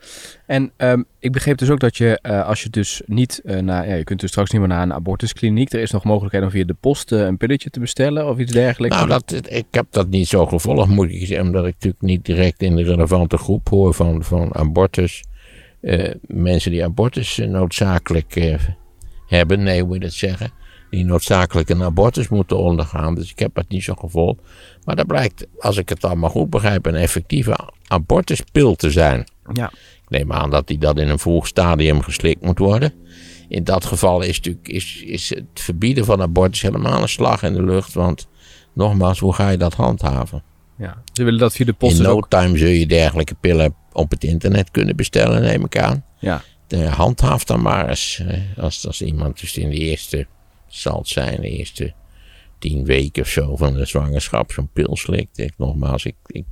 En 0.46 0.72
um, 0.78 1.06
ik 1.20 1.32
begreep 1.32 1.58
dus 1.58 1.70
ook 1.70 1.80
dat 1.80 1.98
je, 1.98 2.20
uh, 2.22 2.48
als 2.48 2.64
je 2.64 2.70
dus 2.70 3.02
niet 3.06 3.42
uh, 3.44 3.60
naar, 3.60 3.88
ja, 3.88 3.96
je 3.96 4.04
kunt 4.04 4.20
dus 4.20 4.30
straks 4.30 4.52
niet 4.52 4.60
meer 4.60 4.70
naar 4.70 4.82
een 4.82 4.94
abortuskliniek. 4.94 5.74
Er 5.74 5.80
is 5.80 5.92
nog 5.92 6.04
mogelijkheid 6.04 6.44
om 6.44 6.52
via 6.52 6.64
de 6.64 6.76
post 6.80 7.12
uh, 7.12 7.20
een 7.20 7.38
pilletje 7.38 7.70
te 7.70 7.80
bestellen 7.80 8.28
of 8.28 8.38
iets 8.38 8.52
dergelijks. 8.52 8.96
Nou, 8.96 9.08
dat, 9.08 9.44
ik 9.50 9.66
heb 9.72 9.86
dat 9.90 10.10
niet 10.10 10.28
zo 10.28 10.46
gevolgd, 10.46 10.90
moet 10.90 11.10
ik 11.10 11.26
zeggen, 11.26 11.46
omdat 11.46 11.66
ik 11.66 11.74
natuurlijk 11.74 12.04
niet 12.04 12.26
direct 12.26 12.62
in 12.62 12.76
de 12.76 12.84
relevante 12.84 13.38
groep 13.38 13.70
hoor 13.70 13.94
van, 13.94 14.24
van 14.24 14.56
abortus. 14.56 15.24
mensen 16.22 16.72
die 16.72 16.84
abortus 16.84 17.38
noodzakelijk 17.38 18.58
hebben, 19.28 19.64
nee, 19.64 19.80
hoe 19.80 19.88
moet 19.88 19.98
je 19.98 20.04
dat 20.04 20.14
zeggen? 20.14 20.52
Die 20.92 21.06
noodzakelijk 21.06 21.70
een 21.70 21.84
abortus 21.84 22.28
moeten 22.28 22.58
ondergaan. 22.58 23.16
Dus 23.16 23.32
ik 23.32 23.40
heb 23.40 23.56
het 23.56 23.70
niet 23.70 23.84
zo 23.84 23.94
gevolgd. 23.94 24.40
Maar 24.84 24.96
dat 24.96 25.08
blijkt, 25.08 25.48
als 25.60 25.78
ik 25.78 25.90
het 25.90 26.04
allemaal 26.06 26.30
goed 26.30 26.50
begrijp, 26.50 26.86
een 26.86 26.96
effectieve 26.96 27.58
abortuspil 27.88 28.76
te 28.76 28.92
zijn. 28.92 29.28
Ja. 29.54 29.72
Ik 29.74 30.10
neem 30.10 30.34
aan 30.34 30.50
dat 30.50 30.68
die 30.68 30.78
dat 30.78 30.98
in 30.98 31.10
een 31.10 31.20
vroeg 31.20 31.48
stadium 31.48 32.02
geslikt 32.02 32.42
moet 32.42 32.60
worden. 32.60 32.94
In 33.48 33.64
dat 33.64 33.86
geval 33.86 34.22
is, 34.22 34.36
natuurlijk, 34.36 34.68
is, 34.68 35.04
is 35.04 35.30
het 35.30 35.46
verbieden 35.54 36.06
van 36.06 36.22
abortus 36.22 36.62
helemaal 36.62 37.02
een 37.02 37.10
slag 37.10 37.44
in 37.44 37.54
de 37.54 37.64
lucht. 37.64 37.94
Want 37.94 38.28
nogmaals, 38.74 39.20
hoe 39.20 39.34
ga 39.34 39.50
je 39.50 39.58
dat 39.58 39.74
handhaven? 39.74 40.44
Ja, 40.78 41.02
ze 41.14 41.24
willen 41.24 41.40
dat 41.40 41.54
via 41.54 41.66
de 41.66 41.74
post. 41.74 41.98
In 41.98 42.04
no 42.04 42.20
time 42.20 42.58
zul 42.58 42.68
je 42.68 42.86
dergelijke 42.86 43.36
pillen 43.36 43.76
op 43.92 44.12
het 44.12 44.24
internet 44.24 44.72
kunnen 44.72 44.96
bestellen, 44.96 45.42
neem 45.42 45.66
ik 45.66 45.78
aan. 45.78 46.06
Ja. 46.20 46.42
De 46.68 46.88
handhaaf 46.88 47.44
dan 47.44 47.62
maar 47.62 47.90
eens. 47.90 48.24
Als, 48.58 48.88
als 48.88 49.02
iemand 49.02 49.40
dus 49.40 49.58
in 49.58 49.70
de 49.70 49.78
eerste 49.78 50.28
zal 50.72 50.98
het 50.98 51.08
zijn, 51.08 51.42
de 51.42 51.50
eerste 51.50 51.94
tien 52.60 52.86
weken 52.86 53.22
of 53.22 53.30
zo 53.30 53.56
van 53.56 53.74
de 53.74 53.86
zwangerschap 53.86 54.52
zo'n 54.52 54.70
pil 54.74 54.96
slikt. 54.96 55.38
Ik, 55.38 55.54
nogmaals, 55.58 56.06
ik, 56.06 56.16
ik 56.26 56.46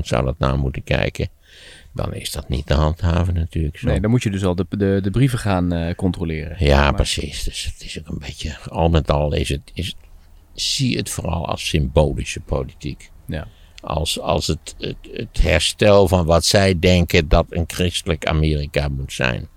zou 0.00 0.24
dat 0.24 0.38
na 0.38 0.56
moeten 0.56 0.84
kijken. 0.84 1.28
Dan 1.92 2.14
is 2.14 2.32
dat 2.32 2.48
niet 2.48 2.66
te 2.66 2.74
handhaven 2.74 3.34
natuurlijk. 3.34 3.78
Zo. 3.78 3.86
Nee, 3.86 4.00
dan 4.00 4.10
moet 4.10 4.22
je 4.22 4.30
dus 4.30 4.44
al 4.44 4.54
de, 4.54 4.66
de, 4.68 4.98
de 5.02 5.10
brieven 5.10 5.38
gaan 5.38 5.74
uh, 5.74 5.94
controleren. 5.94 6.56
Ja, 6.58 6.92
precies. 6.92 7.42
Dus 7.42 7.64
het 7.64 7.84
is 7.84 7.98
ook 7.98 8.08
een 8.08 8.18
beetje, 8.18 8.58
al 8.68 8.88
met 8.88 9.10
al 9.10 9.32
is 9.32 9.48
het, 9.48 9.70
is, 9.74 9.96
zie 10.52 10.96
het 10.96 11.10
vooral 11.10 11.48
als 11.48 11.68
symbolische 11.68 12.40
politiek. 12.40 13.10
Ja. 13.26 13.46
Als, 13.80 14.20
als 14.20 14.46
het, 14.46 14.74
het, 14.78 14.96
het 15.12 15.42
herstel 15.42 16.08
van 16.08 16.24
wat 16.24 16.44
zij 16.44 16.78
denken 16.78 17.28
dat 17.28 17.46
een 17.48 17.64
christelijk 17.66 18.26
Amerika 18.26 18.88
moet 18.88 19.12
zijn 19.12 19.48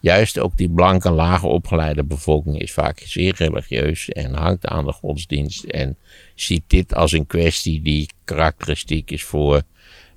juist 0.00 0.38
ook 0.38 0.56
die 0.56 0.70
blanke, 0.70 1.10
lage 1.10 1.46
opgeleide 1.46 2.04
bevolking 2.04 2.60
is 2.60 2.72
vaak 2.72 2.98
zeer 3.04 3.34
religieus 3.36 4.08
en 4.08 4.34
hangt 4.34 4.66
aan 4.66 4.84
de 4.84 4.92
godsdienst. 4.92 5.64
En 5.64 5.96
ziet 6.34 6.62
dit 6.66 6.94
als 6.94 7.12
een 7.12 7.26
kwestie 7.26 7.82
die 7.82 8.10
karakteristiek 8.24 9.10
is 9.10 9.24
voor, 9.24 9.62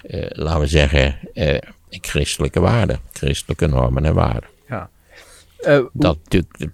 eh, 0.01 0.25
laten 0.29 0.59
we 0.59 0.67
zeggen, 0.67 1.19
eh, 1.33 1.57
christelijke 1.89 2.59
waarden, 2.59 2.99
christelijke 3.11 3.67
normen 3.67 4.05
en 4.05 4.13
waarden. 4.13 4.49
Ja. 4.67 4.89
Uh, 5.61 5.85
dat 5.93 6.17
natuurlijk 6.23 6.71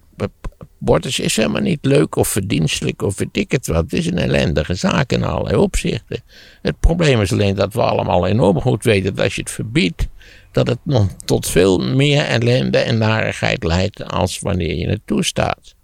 abortus 0.86 1.20
is 1.20 1.36
helemaal 1.36 1.62
niet 1.62 1.86
leuk 1.86 2.16
of 2.16 2.28
verdienstelijk 2.28 3.02
of 3.02 3.18
weet 3.18 3.38
ik 3.38 3.52
het 3.52 3.68
wat. 3.68 3.84
Het 3.84 3.94
is 3.94 4.06
een 4.06 4.18
ellendige 4.18 4.74
zaak 4.74 5.12
in 5.12 5.24
allerlei 5.24 5.56
opzichten. 5.56 6.24
Het 6.62 6.80
probleem 6.80 7.22
is 7.22 7.32
alleen 7.32 7.56
dat 7.56 7.74
we 7.74 7.82
allemaal 7.82 8.28
enorm 8.28 8.62
goed 8.62 8.84
weten 8.84 9.16
dat 9.16 9.24
als 9.24 9.36
je 9.36 9.42
het 9.42 9.52
verbiedt, 9.52 10.08
dat 10.56 10.68
het 10.68 10.80
nog 10.84 11.08
tot 11.26 11.48
veel 11.48 11.78
meer 11.78 12.24
ellende 12.24 12.78
en 12.78 12.98
narigheid 12.98 13.64
leidt 13.64 14.04
als 14.04 14.40
wanneer 14.40 14.76
je 14.76 14.88
het 14.88 15.02
toestaat. 15.06 15.76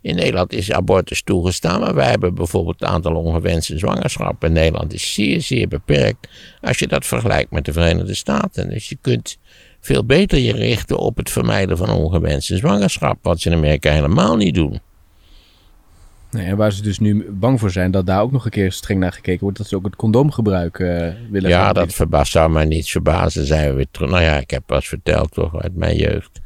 In 0.00 0.14
Nederland 0.14 0.52
is 0.52 0.72
abortus 0.72 1.22
toegestaan, 1.22 1.80
maar 1.80 1.94
wij 1.94 2.08
hebben 2.08 2.34
bijvoorbeeld 2.34 2.80
het 2.80 2.88
aantal 2.88 3.14
ongewenste 3.14 3.78
zwangerschappen 3.78 4.48
in 4.48 4.54
Nederland 4.54 4.92
is 4.92 5.14
zeer, 5.14 5.40
zeer 5.40 5.68
beperkt 5.68 6.28
als 6.60 6.78
je 6.78 6.86
dat 6.86 7.06
vergelijkt 7.06 7.50
met 7.50 7.64
de 7.64 7.72
Verenigde 7.72 8.14
Staten. 8.14 8.70
Dus 8.70 8.88
je 8.88 8.98
kunt 9.00 9.38
veel 9.80 10.04
beter 10.04 10.38
je 10.38 10.52
richten 10.52 10.98
op 10.98 11.16
het 11.16 11.30
vermijden 11.30 11.76
van 11.76 11.90
ongewenste 11.90 12.56
zwangerschap, 12.56 13.18
wat 13.22 13.40
ze 13.40 13.50
in 13.50 13.56
Amerika 13.56 13.90
helemaal 13.90 14.36
niet 14.36 14.54
doen. 14.54 14.80
Nee, 16.36 16.46
en 16.46 16.56
waar 16.56 16.72
ze 16.72 16.82
dus 16.82 16.98
nu 16.98 17.30
bang 17.30 17.60
voor 17.60 17.70
zijn 17.70 17.90
dat 17.90 18.06
daar 18.06 18.20
ook 18.20 18.32
nog 18.32 18.44
een 18.44 18.50
keer 18.50 18.72
streng 18.72 19.00
naar 19.00 19.12
gekeken 19.12 19.42
wordt, 19.42 19.58
dat 19.58 19.66
ze 19.66 19.76
ook 19.76 19.84
het 19.84 19.96
condoomgebruik 19.96 20.78
uh, 20.78 21.12
willen 21.30 21.50
Ja, 21.50 21.72
dat 21.72 21.94
verbaast, 21.94 22.32
zou 22.32 22.50
mij 22.50 22.64
niet 22.64 22.88
verbazen. 22.88 23.46
Zijn 23.46 23.68
we 23.68 23.74
weer 23.74 23.86
terug. 23.90 24.10
Nou 24.10 24.22
ja, 24.22 24.36
ik 24.38 24.50
heb 24.50 24.62
pas 24.66 24.88
verteld 24.88 25.32
toch 25.32 25.62
uit 25.62 25.74
mijn 25.74 25.96
jeugd. 25.96 26.40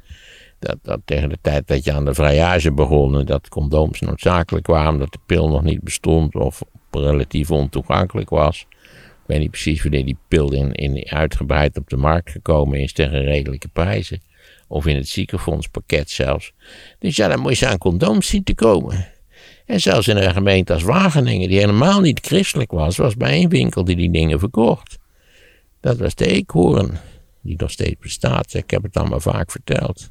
Dat, 0.59 0.76
dat 0.82 1.00
tegen 1.04 1.28
de 1.28 1.38
tijd 1.40 1.68
dat 1.68 1.85
je 1.85 1.92
aan 1.92 2.04
de 2.04 2.14
vrijage 2.14 2.73
begon, 2.73 3.25
dat 3.25 3.49
condooms 3.49 4.00
noodzakelijk 4.00 4.66
waren, 4.66 4.99
dat 4.99 5.12
de 5.12 5.18
pil 5.26 5.49
nog 5.49 5.62
niet 5.62 5.82
bestond 5.82 6.35
of 6.35 6.62
relatief 6.90 7.50
ontoegankelijk 7.50 8.30
was. 8.30 8.66
Ik 8.70 9.26
weet 9.26 9.38
niet 9.38 9.50
precies 9.50 9.82
wanneer 9.82 10.04
die 10.04 10.18
pil 10.28 10.52
in, 10.52 10.73
in 10.73 11.11
uitgebreid 11.11 11.76
op 11.76 11.88
de 11.88 11.97
markt 11.97 12.30
gekomen 12.30 12.80
is 12.80 12.92
tegen 12.92 13.23
redelijke 13.23 13.68
prijzen. 13.68 14.20
Of 14.68 14.87
in 14.87 14.97
het 14.97 15.09
ziekenfondspakket 15.09 16.11
zelfs. 16.11 16.52
Dus 16.99 17.16
ja, 17.16 17.28
dan 17.28 17.40
moet 17.40 17.59
je 17.59 17.66
aan 17.66 17.78
condooms 17.78 18.26
zien 18.26 18.44
te 18.44 18.54
komen. 18.54 19.06
En 19.71 19.81
zelfs 19.81 20.09
in 20.09 20.17
een 20.17 20.33
gemeente 20.33 20.73
als 20.73 20.83
Wageningen, 20.83 21.49
die 21.49 21.59
helemaal 21.59 22.00
niet 22.00 22.27
christelijk 22.27 22.71
was, 22.71 22.97
was 22.97 23.17
bij 23.17 23.31
één 23.31 23.49
winkel 23.49 23.85
die 23.85 23.97
die 23.97 24.11
dingen 24.11 24.39
verkocht. 24.39 24.99
Dat 25.81 25.99
was 25.99 26.15
de 26.15 26.27
Eekhoorn, 26.27 26.99
die 27.41 27.55
nog 27.59 27.71
steeds 27.71 28.00
bestaat. 28.00 28.55
Ik 28.55 28.71
heb 28.71 28.83
het 28.83 28.97
allemaal 28.97 29.21
vaak 29.21 29.50
verteld. 29.50 30.11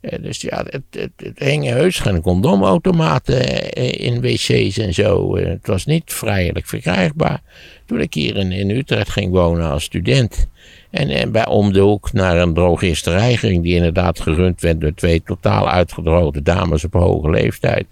Eh, 0.00 0.22
dus 0.22 0.40
ja, 0.40 0.64
het, 0.70 0.82
het, 0.90 1.10
het 1.16 1.38
hingen 1.38 1.72
heus 1.72 1.98
geen 1.98 2.20
condomautomaten 2.20 3.72
eh, 3.72 4.06
in 4.06 4.20
wc's 4.20 4.78
en 4.78 4.94
zo. 4.94 5.36
Eh, 5.36 5.48
het 5.48 5.66
was 5.66 5.84
niet 5.84 6.12
vrijelijk 6.12 6.66
verkrijgbaar. 6.66 7.42
Toen 7.86 8.00
ik 8.00 8.14
hier 8.14 8.36
in, 8.36 8.52
in 8.52 8.70
Utrecht 8.70 9.10
ging 9.10 9.32
wonen 9.32 9.70
als 9.70 9.84
student. 9.84 10.48
En, 10.90 11.08
en 11.08 11.32
bij 11.32 11.46
om 11.46 11.72
de 11.72 11.80
hoek 11.80 12.12
naar 12.12 12.38
een 12.38 12.54
drogisterij 12.54 13.36
ging, 13.36 13.62
die 13.62 13.74
inderdaad 13.74 14.20
gerund 14.20 14.60
werd 14.60 14.80
door 14.80 14.94
twee 14.94 15.22
totaal 15.22 15.70
uitgedroogde 15.70 16.42
dames 16.42 16.84
op 16.84 16.92
hoge 16.92 17.30
leeftijd. 17.30 17.86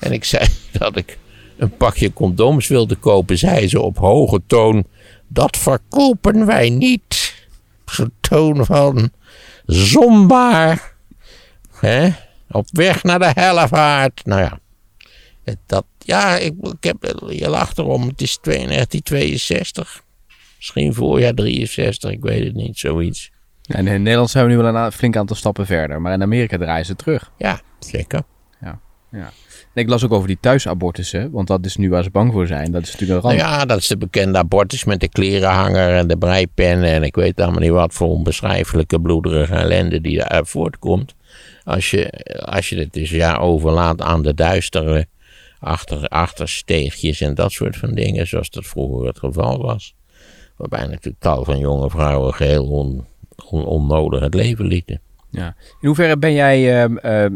En 0.00 0.12
ik 0.12 0.24
zei 0.24 0.46
dat 0.78 0.96
ik 0.96 1.18
een 1.56 1.76
pakje 1.76 2.12
condooms 2.12 2.68
wilde 2.68 2.94
kopen, 2.94 3.38
zei 3.38 3.68
ze 3.68 3.80
op 3.80 3.98
hoge 3.98 4.42
toon: 4.46 4.84
Dat 5.28 5.56
verkopen 5.56 6.46
wij 6.46 6.70
niet. 6.70 7.34
Zo'n 7.86 8.12
toon 8.20 8.64
van 8.64 9.10
zonbaar. 9.66 10.94
Hè? 11.70 12.08
Op 12.50 12.66
weg 12.72 13.02
naar 13.02 13.18
de 13.18 13.30
hellevaart. 13.34 14.24
Nou 14.24 14.40
ja. 14.40 14.58
Dat, 15.66 15.84
ja, 15.98 16.36
ik, 16.36 16.54
ik 16.60 16.84
heb, 16.84 17.16
je 17.28 17.48
lacht 17.48 17.78
erom. 17.78 18.08
Het 18.08 18.20
is 18.20 18.38
1962. 18.42 20.04
Misschien 20.56 20.94
voorjaar 20.94 21.34
63, 21.34 22.10
ik 22.10 22.22
weet 22.22 22.44
het 22.44 22.54
niet, 22.54 22.78
zoiets. 22.78 23.30
Ja, 23.62 23.76
in 23.76 23.84
Nederland 23.84 24.30
zijn 24.30 24.44
we 24.46 24.50
nu 24.50 24.56
wel 24.56 24.74
een 24.74 24.92
flink 24.92 25.16
aantal 25.16 25.36
stappen 25.36 25.66
verder. 25.66 26.00
Maar 26.00 26.12
in 26.12 26.22
Amerika 26.22 26.58
draaien 26.58 26.86
ze 26.86 26.96
terug. 26.96 27.32
Ja, 27.38 27.60
zeker. 27.78 28.22
Ja, 28.60 28.80
ja. 29.10 29.32
Ik 29.84 29.88
las 29.88 30.04
ook 30.04 30.12
over 30.12 30.26
die 30.26 30.38
thuisabortussen, 30.40 31.30
want 31.30 31.48
dat 31.48 31.64
is 31.64 31.76
nu 31.76 31.90
waar 31.90 32.02
ze 32.02 32.10
bang 32.10 32.32
voor 32.32 32.46
zijn. 32.46 32.72
Dat 32.72 32.82
is 32.82 32.92
natuurlijk 32.92 33.24
een 33.24 33.30
ramp. 33.30 33.40
Nou 33.40 33.50
ja, 33.50 33.64
dat 33.64 33.78
is 33.78 33.86
de 33.86 33.96
bekende 33.96 34.38
abortus 34.38 34.84
met 34.84 35.00
de 35.00 35.08
klerenhanger 35.08 35.96
en 35.96 36.06
de 36.06 36.16
breipen 36.16 36.82
en 36.82 37.02
ik 37.02 37.14
weet 37.14 37.40
allemaal 37.40 37.60
niet 37.60 37.70
wat 37.70 37.94
voor 37.94 38.08
onbeschrijfelijke 38.08 39.00
bloederige 39.00 39.54
ellende 39.54 40.00
die 40.00 40.18
daaruit 40.18 40.48
voortkomt. 40.48 41.14
Als 41.64 41.90
je, 41.90 42.10
als 42.44 42.68
je 42.68 42.78
het 42.78 42.92
dus 42.92 43.10
ja 43.10 43.36
overlaat 43.36 44.00
aan 44.02 44.22
de 44.22 44.34
duistere 44.34 45.06
achter, 45.58 46.08
achtersteegjes 46.08 47.20
en 47.20 47.34
dat 47.34 47.52
soort 47.52 47.76
van 47.76 47.94
dingen, 47.94 48.26
zoals 48.26 48.50
dat 48.50 48.66
vroeger 48.66 49.06
het 49.06 49.18
geval 49.18 49.62
was. 49.62 49.94
Waarbij 50.56 50.86
natuurlijk 50.86 51.18
tal 51.18 51.44
van 51.44 51.58
jonge 51.58 51.90
vrouwen 51.90 52.34
geheel 52.34 52.66
on, 52.66 53.06
onnodig 53.50 54.20
het 54.20 54.34
leven 54.34 54.66
lieten. 54.66 55.00
Ja. 55.36 55.54
In 55.80 55.86
hoeverre 55.86 56.16
ben 56.16 56.32
jij, 56.32 56.88
uh, 56.88 57.26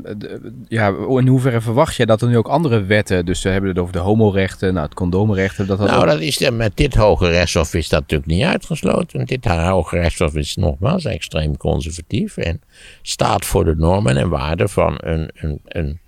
ja, 0.69 0.89
in 0.89 1.27
hoeverre 1.27 1.61
verwacht 1.61 1.97
jij 1.97 2.07
dat 2.07 2.23
er 2.23 2.29
nu 2.29 2.37
ook 2.37 2.49
andere 2.49 2.85
wetten, 2.85 3.27
dus 3.27 3.43
we 3.43 3.49
hebben 3.49 3.71
het 3.71 3.79
over 3.79 3.93
de 3.93 3.99
homorechten, 3.99 4.75
nou, 4.75 4.87
het 4.87 4.95
condoomrechten. 4.95 5.67
Dat 5.67 5.79
dat 5.79 5.89
nou, 5.89 6.07
dat 6.07 6.21
is, 6.21 6.51
met 6.51 6.77
dit 6.77 6.95
Hoge 6.95 7.29
Rechtshof 7.29 7.75
is 7.75 7.89
dat 7.89 8.01
natuurlijk 8.01 8.31
niet 8.31 8.45
uitgesloten. 8.45 9.27
Dit 9.27 9.45
Hoge 9.45 9.99
Rechtshof 9.99 10.35
is 10.35 10.57
nogmaals 10.57 11.05
extreem 11.05 11.57
conservatief 11.57 12.37
en 12.37 12.61
staat 13.03 13.45
voor 13.45 13.65
de 13.65 13.77
normen 13.77 14.17
en 14.17 14.29
waarden 14.29 14.69
van 14.69 14.95
een, 15.01 15.31
een, 15.35 15.61
een 15.65 16.01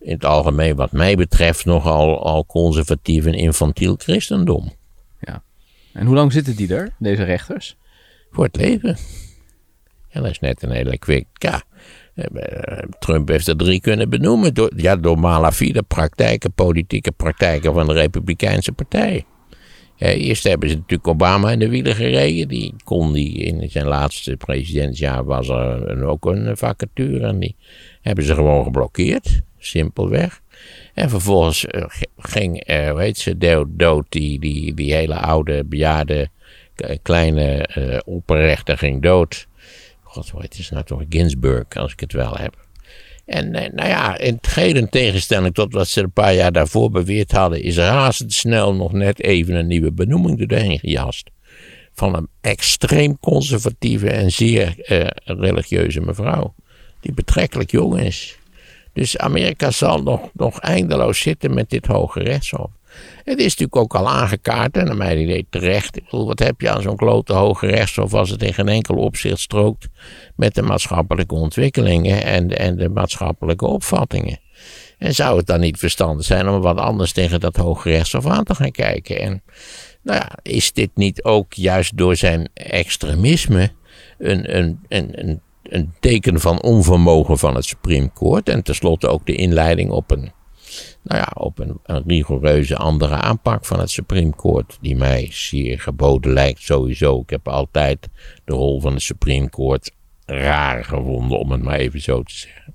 in 0.00 0.12
het 0.12 0.24
algemeen 0.24 0.76
wat 0.76 0.92
mij 0.92 1.16
betreft 1.16 1.64
nogal 1.64 2.24
al 2.24 2.46
conservatief 2.46 3.26
en 3.26 3.34
infantiel 3.34 3.94
christendom. 3.98 4.72
Ja. 5.20 5.42
En 5.92 6.06
hoe 6.06 6.14
lang 6.14 6.32
zitten 6.32 6.56
die 6.56 6.74
er, 6.74 6.94
deze 6.98 7.22
rechters? 7.22 7.76
Voor 8.30 8.44
het 8.44 8.56
leven. 8.56 8.96
En 10.10 10.22
dat 10.22 10.30
is 10.30 10.38
net 10.38 10.62
een 10.62 10.70
hele 10.70 10.98
quick. 10.98 11.26
Ja, 11.32 11.62
eh, 12.14 12.78
Trump 12.98 13.28
heeft 13.28 13.48
er 13.48 13.56
drie 13.56 13.80
kunnen 13.80 14.08
benoemen. 14.08 14.54
Door, 14.54 14.72
ja, 14.76 14.96
door 14.96 15.18
malafide 15.18 15.82
praktijken, 15.82 16.52
politieke 16.52 17.12
praktijken 17.12 17.72
van 17.72 17.86
de 17.86 17.92
Republikeinse 17.92 18.72
Partij. 18.72 19.24
eerst 19.96 20.44
hebben 20.44 20.68
ze 20.68 20.74
natuurlijk 20.74 21.08
Obama 21.08 21.50
in 21.50 21.58
de 21.58 21.68
wielen 21.68 21.94
gereden. 21.94 22.48
Die 22.48 22.74
kon 22.84 23.12
die 23.12 23.32
in 23.32 23.70
zijn 23.70 23.86
laatste 23.86 24.36
presidentsjaar 24.36 25.24
was 25.24 25.48
er 25.48 25.90
een, 25.90 26.04
ook 26.04 26.24
een 26.24 26.56
vacature. 26.56 27.26
En 27.26 27.38
die 27.38 27.56
hebben 28.02 28.24
ze 28.24 28.34
gewoon 28.34 28.64
geblokkeerd. 28.64 29.42
Simpelweg. 29.58 30.40
En 30.94 31.10
vervolgens 31.10 31.66
eh, 31.66 31.84
ging, 32.16 32.66
hoe 32.66 33.00
heet 33.00 33.18
ze, 33.18 33.64
dood, 33.76 34.06
die, 34.08 34.38
die, 34.38 34.74
die 34.74 34.94
hele 34.94 35.16
oude, 35.16 35.64
bejaarde, 35.64 36.28
kleine 37.02 37.68
uh, 37.78 37.98
opperrechter 38.04 38.78
ging 38.78 39.02
dood. 39.02 39.48
God, 40.10 40.28
hoe 40.28 40.42
het 40.42 40.70
nou 40.70 40.84
toch? 40.84 41.02
Ginsburg, 41.08 41.64
als 41.68 41.92
ik 41.92 42.00
het 42.00 42.12
wel 42.12 42.36
heb. 42.36 42.66
En 43.24 43.54
eh, 43.54 43.72
nou 43.72 43.88
ja, 43.88 44.18
in 44.18 44.40
tegenstelling 44.88 45.54
tot 45.54 45.72
wat 45.72 45.88
ze 45.88 46.02
een 46.02 46.12
paar 46.12 46.34
jaar 46.34 46.52
daarvoor 46.52 46.90
beweerd 46.90 47.32
hadden, 47.32 47.62
is 47.62 47.76
razendsnel 47.76 48.74
nog 48.74 48.92
net 48.92 49.20
even 49.20 49.54
een 49.54 49.66
nieuwe 49.66 49.92
benoeming 49.92 50.48
doorheen 50.48 50.78
gejast. 50.78 51.30
Van 51.92 52.16
een 52.16 52.28
extreem 52.40 53.18
conservatieve 53.20 54.10
en 54.10 54.32
zeer 54.32 54.74
uh, 54.88 55.06
religieuze 55.24 56.00
mevrouw, 56.00 56.54
die 57.00 57.12
betrekkelijk 57.12 57.70
jong 57.70 58.00
is. 58.00 58.38
Dus 58.92 59.18
Amerika 59.18 59.70
zal 59.70 60.02
nog, 60.02 60.30
nog 60.32 60.60
eindeloos 60.60 61.20
zitten 61.20 61.54
met 61.54 61.70
dit 61.70 61.86
hoge 61.86 62.20
rechtshof. 62.22 62.70
Het 63.24 63.38
is 63.38 63.44
natuurlijk 63.44 63.76
ook 63.76 63.94
al 63.94 64.08
aangekaart 64.08 64.76
en 64.76 64.84
naar 64.84 64.96
mijn 64.96 65.18
idee 65.18 65.46
terecht. 65.50 66.00
Wat 66.10 66.38
heb 66.38 66.60
je 66.60 66.70
aan 66.70 66.82
zo'n 66.82 66.96
klote 66.96 67.32
hoge 67.32 67.66
rechtshof 67.66 68.14
als 68.14 68.30
het 68.30 68.42
in 68.42 68.54
geen 68.54 68.68
enkel 68.68 68.96
opzicht 68.96 69.40
strookt 69.40 69.88
met 70.36 70.54
de 70.54 70.62
maatschappelijke 70.62 71.34
ontwikkelingen 71.34 72.24
en, 72.24 72.58
en 72.58 72.76
de 72.76 72.88
maatschappelijke 72.88 73.66
opvattingen. 73.66 74.38
En 74.98 75.14
zou 75.14 75.36
het 75.36 75.46
dan 75.46 75.60
niet 75.60 75.78
verstandig 75.78 76.26
zijn 76.26 76.48
om 76.48 76.60
wat 76.60 76.78
anders 76.78 77.12
tegen 77.12 77.40
dat 77.40 77.56
hoge 77.56 77.90
rechtshof 77.90 78.26
aan 78.26 78.44
te 78.44 78.54
gaan 78.54 78.70
kijken? 78.70 79.20
En 79.20 79.42
nou 80.02 80.18
ja, 80.18 80.38
is 80.42 80.72
dit 80.72 80.90
niet 80.94 81.24
ook 81.24 81.52
juist 81.52 81.96
door 81.96 82.16
zijn 82.16 82.48
extremisme 82.54 83.70
een, 84.18 84.56
een, 84.88 85.40
een 85.62 85.92
teken 86.00 86.40
van 86.40 86.62
onvermogen 86.62 87.38
van 87.38 87.54
het 87.54 87.64
Supreme 87.64 88.10
Court? 88.14 88.48
En 88.48 88.62
tenslotte 88.62 89.08
ook 89.08 89.26
de 89.26 89.34
inleiding 89.34 89.90
op 89.90 90.10
een 90.10 90.32
nou 91.02 91.18
ja, 91.18 91.32
op 91.34 91.58
een, 91.58 92.02
rigoureuze 92.06 92.76
andere 92.76 93.14
aanpak 93.14 93.64
van 93.64 93.80
het 93.80 93.90
Supreme 93.90 94.36
Court, 94.36 94.78
die 94.80 94.96
mij 94.96 95.28
zeer 95.30 95.80
geboden 95.80 96.32
lijkt 96.32 96.62
sowieso. 96.62 97.20
Ik 97.20 97.30
heb 97.30 97.48
altijd 97.48 98.08
de 98.44 98.52
rol 98.52 98.80
van 98.80 98.92
het 98.92 99.02
Supreme 99.02 99.48
Court 99.48 99.90
raar 100.24 100.84
gevonden, 100.84 101.38
om 101.38 101.50
het 101.50 101.62
maar 101.62 101.78
even 101.78 102.00
zo 102.00 102.22
te 102.22 102.34
zeggen. 102.34 102.74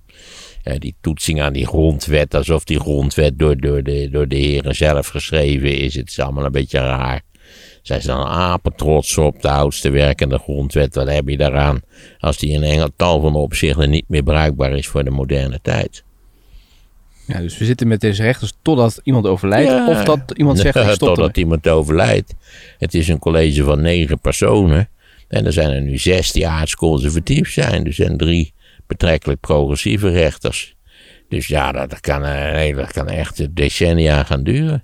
die 0.80 0.96
toetsing 1.02 1.42
aan 1.42 1.54
die 1.54 1.68
grondwet, 1.68 2.36
alsof 2.36 2.64
die 2.64 2.80
grondwet 2.80 3.40
door, 3.40 3.58
door, 3.58 3.84
de, 3.84 4.10
door 4.10 4.28
de 4.28 4.36
heren 4.36 4.76
zelf 4.76 5.08
geschreven 5.08 5.78
is, 5.78 5.96
het 5.96 6.10
is 6.10 6.20
allemaal 6.20 6.46
een 6.46 6.52
beetje 6.52 6.80
raar. 6.80 7.22
Zij 7.82 8.02
zijn 8.02 8.18
dan 8.18 8.28
apen 8.28 8.76
trots 8.76 9.18
op 9.18 9.42
de 9.42 9.50
oudste 9.50 9.90
werkende 9.90 10.38
grondwet. 10.38 10.96
Wat 10.96 11.08
heb 11.08 11.28
je 11.28 11.38
daaraan 11.38 11.82
als 12.20 12.38
die 12.38 12.52
in 12.52 12.64
een 12.64 12.94
tal 12.96 13.22
van 13.22 13.36
opzichten 13.36 13.90
niet 13.90 14.10
meer 14.10 14.24
bruikbaar 14.24 14.72
is 14.72 14.88
voor 14.88 15.04
de 15.04 15.10
moderne 15.10 15.60
tijd? 15.62 16.05
Ja, 17.28 17.40
dus 17.40 17.58
we 17.58 17.66
zitten 17.66 17.88
met 17.88 18.02
deze 18.02 18.24
rechters 18.24 18.54
totdat 18.62 19.00
iemand 19.04 19.28
overlijdt 19.28 19.88
of 19.88 20.04
dat 20.04 20.34
iemand 20.38 20.60
zegt 20.60 20.76
ja, 20.76 20.96
Totdat 20.96 21.38
iemand 21.38 21.68
overlijdt. 21.68 22.34
Het 22.78 22.94
is 22.94 23.08
een 23.08 23.20
college 23.20 23.64
van 23.64 23.82
negen 23.82 24.20
personen. 24.20 24.90
En 25.28 25.46
er 25.46 25.54
zijn 25.54 25.70
er 25.70 25.82
nu 25.82 25.98
zes 25.98 26.32
die 26.32 26.48
aardsconservatief 26.48 27.52
zijn. 27.52 27.86
Er 27.86 27.94
zijn 27.94 28.18
drie 28.18 28.54
betrekkelijk 28.88 29.40
progressieve 29.40 30.10
rechters. 30.10 30.76
Dus 31.30 31.48
ja, 31.48 31.72
dat, 31.72 31.90
dat 31.90 32.00
kan, 32.00 32.24
eh, 32.24 32.76
dat 32.76 32.92
kan 32.92 33.08
echt 33.08 33.56
decennia 33.56 34.24
gaan 34.24 34.44
duren. 34.44 34.84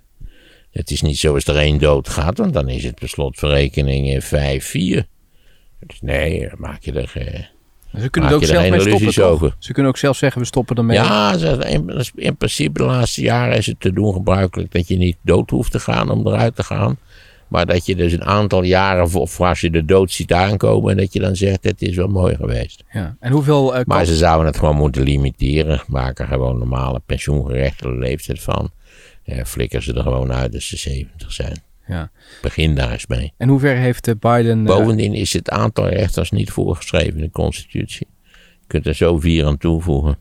Het 0.71 0.91
is 0.91 1.01
niet 1.01 1.17
zo 1.17 1.33
als 1.33 1.45
er 1.45 1.57
één 1.57 1.77
dood 1.77 2.09
gaat, 2.09 2.37
want 2.37 2.53
dan 2.53 2.69
is 2.69 2.83
het 2.83 2.95
per 2.95 3.09
slotverrekening 3.09 4.23
5-4. 4.23 4.27
Dus 5.79 6.01
nee, 6.01 6.39
dan 6.49 6.59
maak 6.59 6.83
je 6.83 6.91
er. 6.91 7.51
Eh, 7.93 8.01
Ze 8.01 8.09
kunnen 8.09 8.31
ook 8.31 8.43
zelf 8.43 8.69
mee 8.69 8.79
stoppen, 8.79 9.25
over? 9.25 9.55
Ze 9.59 9.73
kunnen 9.73 9.91
ook 9.91 9.97
zelf 9.97 10.17
zeggen, 10.17 10.41
we 10.41 10.47
stoppen 10.47 10.75
ermee. 10.75 10.97
Ja, 10.97 11.33
in, 11.65 12.03
in 12.15 12.35
principe 12.37 12.79
de 12.79 12.85
laatste 12.85 13.21
jaren 13.21 13.57
is 13.57 13.65
het 13.65 13.79
te 13.79 13.93
doen 13.93 14.13
gebruikelijk 14.13 14.71
dat 14.71 14.87
je 14.87 14.97
niet 14.97 15.17
dood 15.21 15.49
hoeft 15.49 15.71
te 15.71 15.79
gaan 15.79 16.09
om 16.09 16.27
eruit 16.27 16.55
te 16.55 16.63
gaan. 16.63 16.97
Maar 17.47 17.65
dat 17.65 17.85
je 17.85 17.95
dus 17.95 18.13
een 18.13 18.23
aantal 18.25 18.63
jaren, 18.63 19.03
of- 19.19 19.41
als 19.41 19.61
je 19.61 19.69
de 19.69 19.85
dood 19.85 20.11
ziet 20.11 20.33
aankomen, 20.33 20.97
dat 20.97 21.13
je 21.13 21.19
dan 21.19 21.35
zegt, 21.35 21.63
het 21.63 21.81
is 21.81 21.95
wel 21.95 22.07
mooi 22.07 22.35
geweest. 22.35 22.83
Ja. 22.91 23.15
En 23.19 23.31
hoeveel... 23.31 23.75
eh, 23.75 23.81
Maar 23.85 24.05
ze 24.05 24.15
zouden 24.15 24.45
het 24.47 24.57
gewoon 24.57 24.75
moeten 24.75 25.03
limiteren. 25.03 25.81
Maak 25.87 26.19
er 26.19 26.27
gewoon 26.27 26.57
normale 26.57 27.01
pensioengerechte 27.05 27.91
leeftijd 27.91 28.41
van. 28.41 28.71
Ja, 29.23 29.45
flikker 29.45 29.83
ze 29.83 29.93
er 29.93 30.01
gewoon 30.03 30.33
uit 30.33 30.53
als 30.53 30.67
ze 30.67 30.77
70 30.77 31.31
zijn. 31.31 31.61
Ja. 31.91 32.11
Begin 32.41 32.75
daar 32.75 32.91
eens 32.91 33.07
mee. 33.07 33.33
En 33.37 33.49
hoe 33.49 33.59
ver 33.59 33.75
heeft 33.75 34.07
eh, 34.07 34.15
Biden... 34.19 34.59
eh, 34.67 34.75
Bovendien 34.77 35.13
is 35.13 35.33
het 35.33 35.49
aantal 35.49 35.87
rechters 35.89 36.31
niet 36.31 36.51
voorgeschreven 36.51 37.13
in 37.15 37.23
de 37.23 37.31
constitutie. 37.31 38.07
Je 38.59 38.67
kunt 38.67 38.85
er 38.85 38.95
zo 38.95 39.19
vier 39.19 39.45
aan 39.45 39.57
toevoegen. 39.57 40.17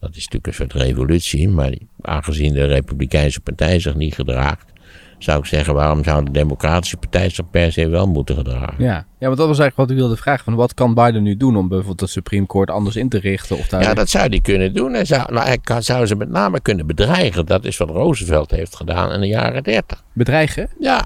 Dat 0.00 0.10
is 0.10 0.16
natuurlijk 0.16 0.46
een 0.46 0.54
soort 0.54 0.72
revolutie, 0.72 1.48
maar 1.48 1.72
aangezien 2.00 2.52
de 2.54 2.64
Republikeinse 2.64 3.40
Partij 3.40 3.80
zich 3.80 3.94
niet 3.94 4.14
gedraagt, 4.14 4.72
zou 5.18 5.38
ik 5.38 5.44
zeggen, 5.44 5.74
waarom 5.74 6.04
zou 6.04 6.24
de 6.24 6.30
Democratische 6.30 6.96
Partij 6.96 7.28
zich 7.30 7.50
per 7.50 7.72
se 7.72 7.88
wel 7.88 8.06
moeten 8.06 8.34
gedragen? 8.36 8.74
Ja. 8.84 8.94
ja, 9.18 9.26
want 9.26 9.36
dat 9.36 9.46
was 9.48 9.58
eigenlijk 9.58 9.76
wat 9.76 9.90
u 9.90 10.00
wilde 10.00 10.16
vragen. 10.16 10.44
Van 10.44 10.54
wat 10.54 10.74
kan 10.74 10.94
Biden 10.94 11.22
nu 11.22 11.36
doen 11.36 11.56
om 11.56 11.68
bijvoorbeeld 11.68 12.00
het 12.00 12.10
Supreme 12.10 12.46
Court 12.46 12.70
anders 12.70 12.96
in 12.96 13.08
te 13.08 13.18
richten? 13.18 13.58
Of 13.58 13.68
daar... 13.68 13.82
Ja, 13.82 13.94
dat 13.94 14.08
zou 14.08 14.28
hij 14.28 14.40
kunnen 14.40 14.74
doen. 14.74 14.92
Hij 14.92 15.04
zou, 15.04 15.32
nou, 15.32 15.46
hij 15.46 15.58
kan- 15.58 15.82
zou 15.82 16.06
ze 16.06 16.14
met 16.16 16.28
name 16.28 16.60
kunnen 16.60 16.86
bedreigen. 16.86 17.46
Dat 17.46 17.64
is 17.64 17.76
wat 17.76 17.90
Roosevelt 17.90 18.50
heeft 18.50 18.76
gedaan 18.76 19.12
in 19.12 19.20
de 19.20 19.26
jaren 19.26 19.62
30. 19.62 20.04
Bedreigen? 20.12 20.68
Ja, 20.80 21.04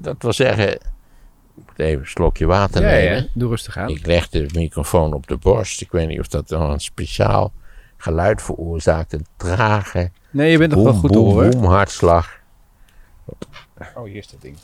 dat 0.00 0.16
wil 0.18 0.32
zeggen. 0.32 0.72
Ik 0.72 0.80
moet 1.66 1.78
even 1.86 2.00
een 2.00 2.06
slokje 2.06 2.46
water 2.46 2.82
Ja, 2.82 2.88
nemen. 2.88 3.16
ja, 3.16 3.26
doe 3.34 3.48
rustig 3.48 3.76
aan. 3.76 3.88
Ik 3.88 4.06
leg 4.06 4.28
de 4.28 4.46
microfoon 4.54 5.12
op 5.14 5.26
de 5.26 5.36
borst. 5.36 5.80
Ik 5.80 5.90
weet 5.92 6.08
niet 6.08 6.20
of 6.20 6.28
dat 6.28 6.48
dan 6.48 6.70
een 6.70 6.80
speciaal 6.80 7.52
geluid 7.96 8.42
veroorzaakt. 8.42 9.12
Een 9.12 9.26
trage 9.36 10.10
Nee, 10.30 10.50
je 10.50 10.58
bent 10.58 10.74
nog 10.74 10.82
wel 10.82 10.92
goed 10.92 11.10
boem 11.12 11.64
hartslag. 11.64 12.36
Oh, 13.94 14.04
hier 14.04 14.16
is 14.16 14.28
dat 14.28 14.40
ding. 14.40 14.56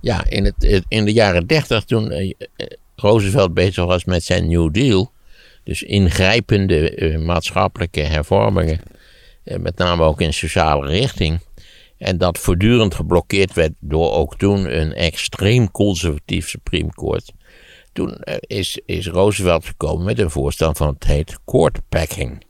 Ja, 0.00 0.24
in, 0.28 0.44
het, 0.44 0.84
in 0.88 1.04
de 1.04 1.12
jaren 1.12 1.46
30 1.46 1.84
toen 1.84 2.10
eh, 2.10 2.30
eh, 2.56 2.66
Roosevelt 2.96 3.54
bezig 3.54 3.84
was 3.84 4.04
met 4.04 4.24
zijn 4.24 4.48
New 4.48 4.72
Deal. 4.72 5.12
Dus 5.64 5.82
ingrijpende 5.82 6.94
eh, 6.94 7.18
maatschappelijke 7.18 8.00
hervormingen. 8.00 8.80
met 9.44 9.78
name 9.78 10.02
ook 10.02 10.20
in 10.20 10.32
sociale 10.32 10.86
richting. 10.86 11.40
En 11.98 12.18
dat 12.18 12.38
voortdurend 12.38 12.94
geblokkeerd 12.94 13.54
werd 13.54 13.72
door 13.80 14.12
ook 14.12 14.36
toen 14.36 14.78
een 14.78 14.92
extreem 14.92 15.70
conservatief 15.70 16.48
Supreme 16.48 16.90
Court. 16.90 17.32
Toen 17.92 18.18
is, 18.40 18.80
is 18.86 19.06
Roosevelt 19.06 19.64
gekomen 19.64 20.04
met 20.04 20.18
een 20.18 20.30
voorstel 20.30 20.74
van 20.74 20.88
het 20.88 21.04
heet 21.04 21.38
court 21.44 21.78
packing. 21.88 22.46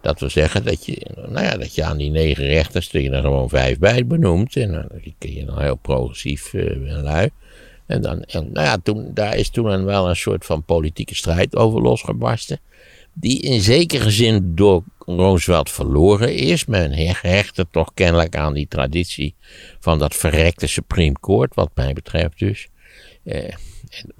Dat 0.00 0.20
wil 0.20 0.30
zeggen 0.30 0.64
dat 0.64 0.86
je, 0.86 1.06
nou 1.28 1.44
ja, 1.44 1.56
dat 1.56 1.74
je 1.74 1.84
aan 1.84 1.96
die 1.96 2.10
negen 2.10 2.44
rechters 2.44 2.92
er 2.92 3.22
gewoon 3.22 3.48
vijf 3.48 3.78
bij 3.78 4.06
benoemt. 4.06 4.56
En 4.56 4.72
dan 4.72 4.88
die 5.02 5.14
kun 5.18 5.34
je 5.34 5.44
dan 5.44 5.60
heel 5.60 5.76
progressief 5.76 6.54
eh, 6.54 7.26
en 7.86 8.02
dan, 8.02 8.22
en 8.22 8.52
nou 8.52 8.66
ja, 8.66 8.78
toen, 8.82 9.10
daar 9.14 9.36
is 9.36 9.48
toen 9.50 9.84
wel 9.84 10.08
een 10.08 10.16
soort 10.16 10.44
van 10.44 10.64
politieke 10.64 11.14
strijd 11.14 11.56
over 11.56 11.80
losgebarsten. 11.80 12.60
Die 13.12 13.40
in 13.40 13.60
zekere 13.60 14.10
zin 14.10 14.54
door 14.54 14.82
Roosevelt 15.16 15.70
verloren 15.70 16.34
is. 16.34 16.64
Men 16.64 16.92
hechtte 16.92 17.66
toch 17.70 17.90
kennelijk 17.94 18.36
aan 18.36 18.52
die 18.52 18.68
traditie 18.68 19.34
van 19.80 19.98
dat 19.98 20.14
verrekte 20.14 20.66
Supreme 20.66 21.16
Court, 21.20 21.54
wat 21.54 21.70
mij 21.74 21.92
betreft 21.92 22.38
dus. 22.38 22.68
Eh, 23.24 23.54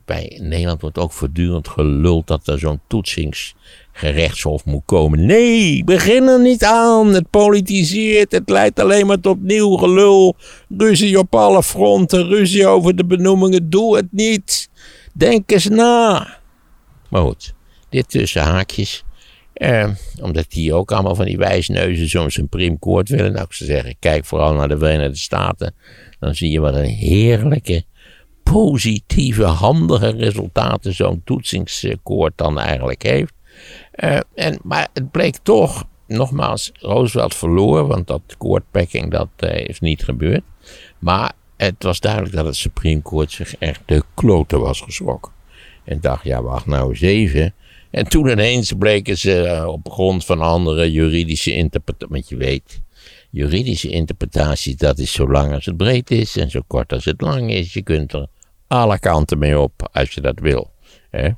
bij 0.04 0.38
Nederland 0.42 0.80
wordt 0.80 0.98
ook 0.98 1.12
voortdurend 1.12 1.68
geluld 1.68 2.26
dat 2.26 2.46
er 2.46 2.58
zo'n 2.58 2.80
toetsingsgerechtshof 2.86 4.64
moet 4.64 4.82
komen. 4.84 5.26
Nee, 5.26 5.84
begin 5.84 6.26
er 6.26 6.40
niet 6.40 6.64
aan. 6.64 7.14
Het 7.14 7.30
politiseert. 7.30 8.32
Het 8.32 8.48
leidt 8.48 8.80
alleen 8.80 9.06
maar 9.06 9.20
tot 9.20 9.42
nieuw 9.42 9.76
gelul. 9.76 10.36
Ruzie 10.78 11.18
op 11.18 11.34
alle 11.34 11.62
fronten. 11.62 12.26
Ruzie 12.26 12.66
over 12.66 12.96
de 12.96 13.04
benoemingen. 13.04 13.70
Doe 13.70 13.96
het 13.96 14.08
niet. 14.10 14.68
Denk 15.12 15.50
eens 15.50 15.68
na. 15.68 16.38
Maar 17.08 17.22
goed, 17.22 17.54
dit 17.88 18.08
tussen 18.08 18.42
haakjes. 18.42 19.04
Eh, 19.52 19.88
omdat 20.20 20.50
die 20.50 20.74
ook 20.74 20.92
allemaal 20.92 21.14
van 21.14 21.24
die 21.24 21.38
wijsneuzen 21.38 22.08
zo'n 22.08 22.30
Supreme 22.30 22.78
Court 22.78 23.08
willen. 23.08 23.32
Nou, 23.32 23.44
ik 23.44 23.52
zou 23.52 23.70
zeggen, 23.70 23.96
kijk 23.98 24.24
vooral 24.24 24.54
naar 24.54 24.68
de 24.68 24.78
Verenigde 24.78 25.16
Staten. 25.16 25.74
Dan 26.18 26.34
zie 26.34 26.50
je 26.50 26.60
wat 26.60 26.74
een 26.74 26.84
heerlijke 26.84 27.84
positieve, 28.52 29.44
handige 29.44 30.10
resultaten 30.10 30.94
zo'n 30.94 31.22
toetsingskoord 31.24 32.32
dan 32.36 32.58
eigenlijk 32.58 33.02
heeft. 33.02 33.32
Eh, 33.92 34.18
en, 34.34 34.58
maar 34.62 34.88
het 34.92 35.10
bleek 35.10 35.36
toch, 35.42 35.84
nogmaals, 36.06 36.70
Roosevelt 36.74 37.34
verloor, 37.34 37.86
want 37.86 38.06
dat 38.06 38.22
courtpacking 38.38 39.10
dat 39.10 39.28
eh, 39.36 39.68
is 39.68 39.80
niet 39.80 40.04
gebeurd. 40.04 40.42
Maar 40.98 41.32
het 41.56 41.82
was 41.82 42.00
duidelijk 42.00 42.34
dat 42.34 42.44
het 42.44 42.56
Supreme 42.56 43.02
Court 43.02 43.32
zich 43.32 43.56
echt 43.56 43.80
de 43.84 44.02
kloten 44.14 44.60
was 44.60 44.80
geschrokken. 44.80 45.32
En 45.84 46.00
dacht, 46.00 46.24
ja, 46.24 46.42
wacht 46.42 46.66
nou 46.66 46.90
eens 46.90 47.00
even. 47.00 47.54
En 47.90 48.08
toen 48.08 48.28
ineens 48.28 48.72
bleken 48.78 49.18
ze 49.18 49.42
eh, 49.42 49.66
op 49.66 49.90
grond 49.90 50.24
van 50.24 50.40
andere 50.40 50.92
juridische 50.92 51.54
interpretaties, 51.54 52.14
want 52.14 52.28
je 52.28 52.36
weet, 52.36 52.80
juridische 53.30 53.88
interpretaties, 53.88 54.76
dat 54.76 54.98
is 54.98 55.12
zo 55.12 55.30
lang 55.30 55.52
als 55.52 55.66
het 55.66 55.76
breed 55.76 56.10
is 56.10 56.36
en 56.36 56.50
zo 56.50 56.60
kort 56.66 56.92
als 56.92 57.04
het 57.04 57.20
lang 57.20 57.50
is. 57.50 57.72
Je 57.72 57.82
kunt 57.82 58.12
er 58.12 58.26
alle 58.70 58.98
kanten 58.98 59.38
mee 59.38 59.58
op 59.58 59.88
als 59.92 60.10
je 60.10 60.20
dat 60.20 60.38
wil. 60.38 60.70
Hè? 61.10 61.28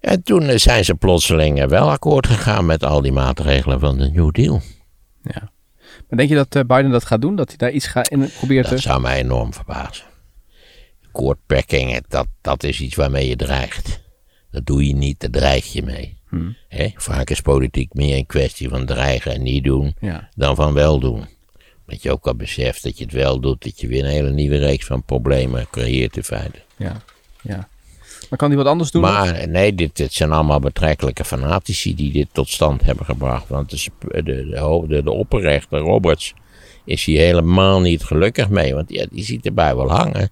En 0.00 0.22
toen 0.22 0.58
zijn 0.58 0.84
ze 0.84 0.94
plotseling 0.94 1.66
wel 1.66 1.90
akkoord 1.90 2.26
gegaan 2.26 2.66
met 2.66 2.84
al 2.84 3.00
die 3.02 3.12
maatregelen 3.12 3.80
van 3.80 3.98
de 3.98 4.10
New 4.10 4.30
Deal. 4.30 4.60
Ja. 5.22 5.52
Maar 6.08 6.18
denk 6.18 6.28
je 6.28 6.34
dat 6.34 6.54
eh, 6.54 6.62
Biden 6.62 6.90
dat 6.90 7.04
gaat 7.04 7.20
doen? 7.20 7.36
Dat 7.36 7.48
hij 7.48 7.56
daar 7.56 7.70
iets 7.70 7.86
gaat 7.86 8.08
in 8.08 8.30
probeert 8.38 8.68
Dat 8.68 8.76
te... 8.76 8.82
zou 8.82 9.00
mij 9.00 9.18
enorm 9.18 9.52
verbazen. 9.54 10.04
Courtpacking, 11.12 12.02
dat, 12.08 12.26
dat 12.40 12.62
is 12.62 12.80
iets 12.80 12.94
waarmee 12.94 13.28
je 13.28 13.36
dreigt. 13.36 14.02
Dat 14.50 14.66
doe 14.66 14.86
je 14.86 14.94
niet, 14.94 15.20
daar 15.20 15.30
dreig 15.30 15.72
je 15.72 15.82
mee. 15.82 16.18
Hè? 16.68 16.90
Vaak 16.94 17.30
is 17.30 17.40
politiek 17.40 17.94
meer 17.94 18.16
een 18.16 18.26
kwestie 18.26 18.68
van 18.68 18.86
dreigen 18.86 19.32
en 19.32 19.42
niet 19.42 19.64
doen 19.64 19.94
Ja. 20.00 20.28
dan 20.36 20.54
van 20.54 20.72
wel 20.72 20.98
doen. 20.98 21.26
Dat 21.86 22.02
je 22.02 22.10
ook 22.10 22.26
al 22.26 22.34
beseft 22.34 22.82
dat 22.82 22.98
je 22.98 23.04
het 23.04 23.12
wel 23.12 23.40
doet, 23.40 23.62
dat 23.62 23.80
je 23.80 23.86
weer 23.86 24.04
een 24.04 24.10
hele 24.10 24.30
nieuwe 24.30 24.58
reeks 24.58 24.86
van 24.86 25.02
problemen 25.02 25.66
creëert 25.70 26.16
in 26.16 26.24
feite. 26.24 26.58
Ja. 26.76 27.02
ja. 27.42 27.68
Maar 28.30 28.38
kan 28.38 28.48
hij 28.48 28.58
wat 28.58 28.66
anders 28.66 28.90
doen? 28.90 29.02
Maar 29.02 29.48
nee, 29.48 29.74
dit, 29.74 29.96
dit 29.96 30.12
zijn 30.12 30.32
allemaal 30.32 30.60
betrekkelijke 30.60 31.24
fanatici 31.24 31.94
die 31.94 32.12
dit 32.12 32.28
tot 32.32 32.48
stand 32.48 32.82
hebben 32.82 33.04
gebracht. 33.04 33.48
Want 33.48 33.70
de, 33.70 34.22
de, 34.22 35.02
de, 35.02 35.10
opperrechter 35.10 35.78
Roberts 35.78 36.34
is 36.84 37.04
hier 37.04 37.20
helemaal 37.20 37.80
niet 37.80 38.04
gelukkig 38.04 38.48
mee. 38.48 38.74
Want 38.74 38.90
ja, 38.90 39.06
die 39.10 39.24
ziet 39.24 39.46
erbij 39.46 39.76
wel 39.76 39.90
hangen. 39.90 40.30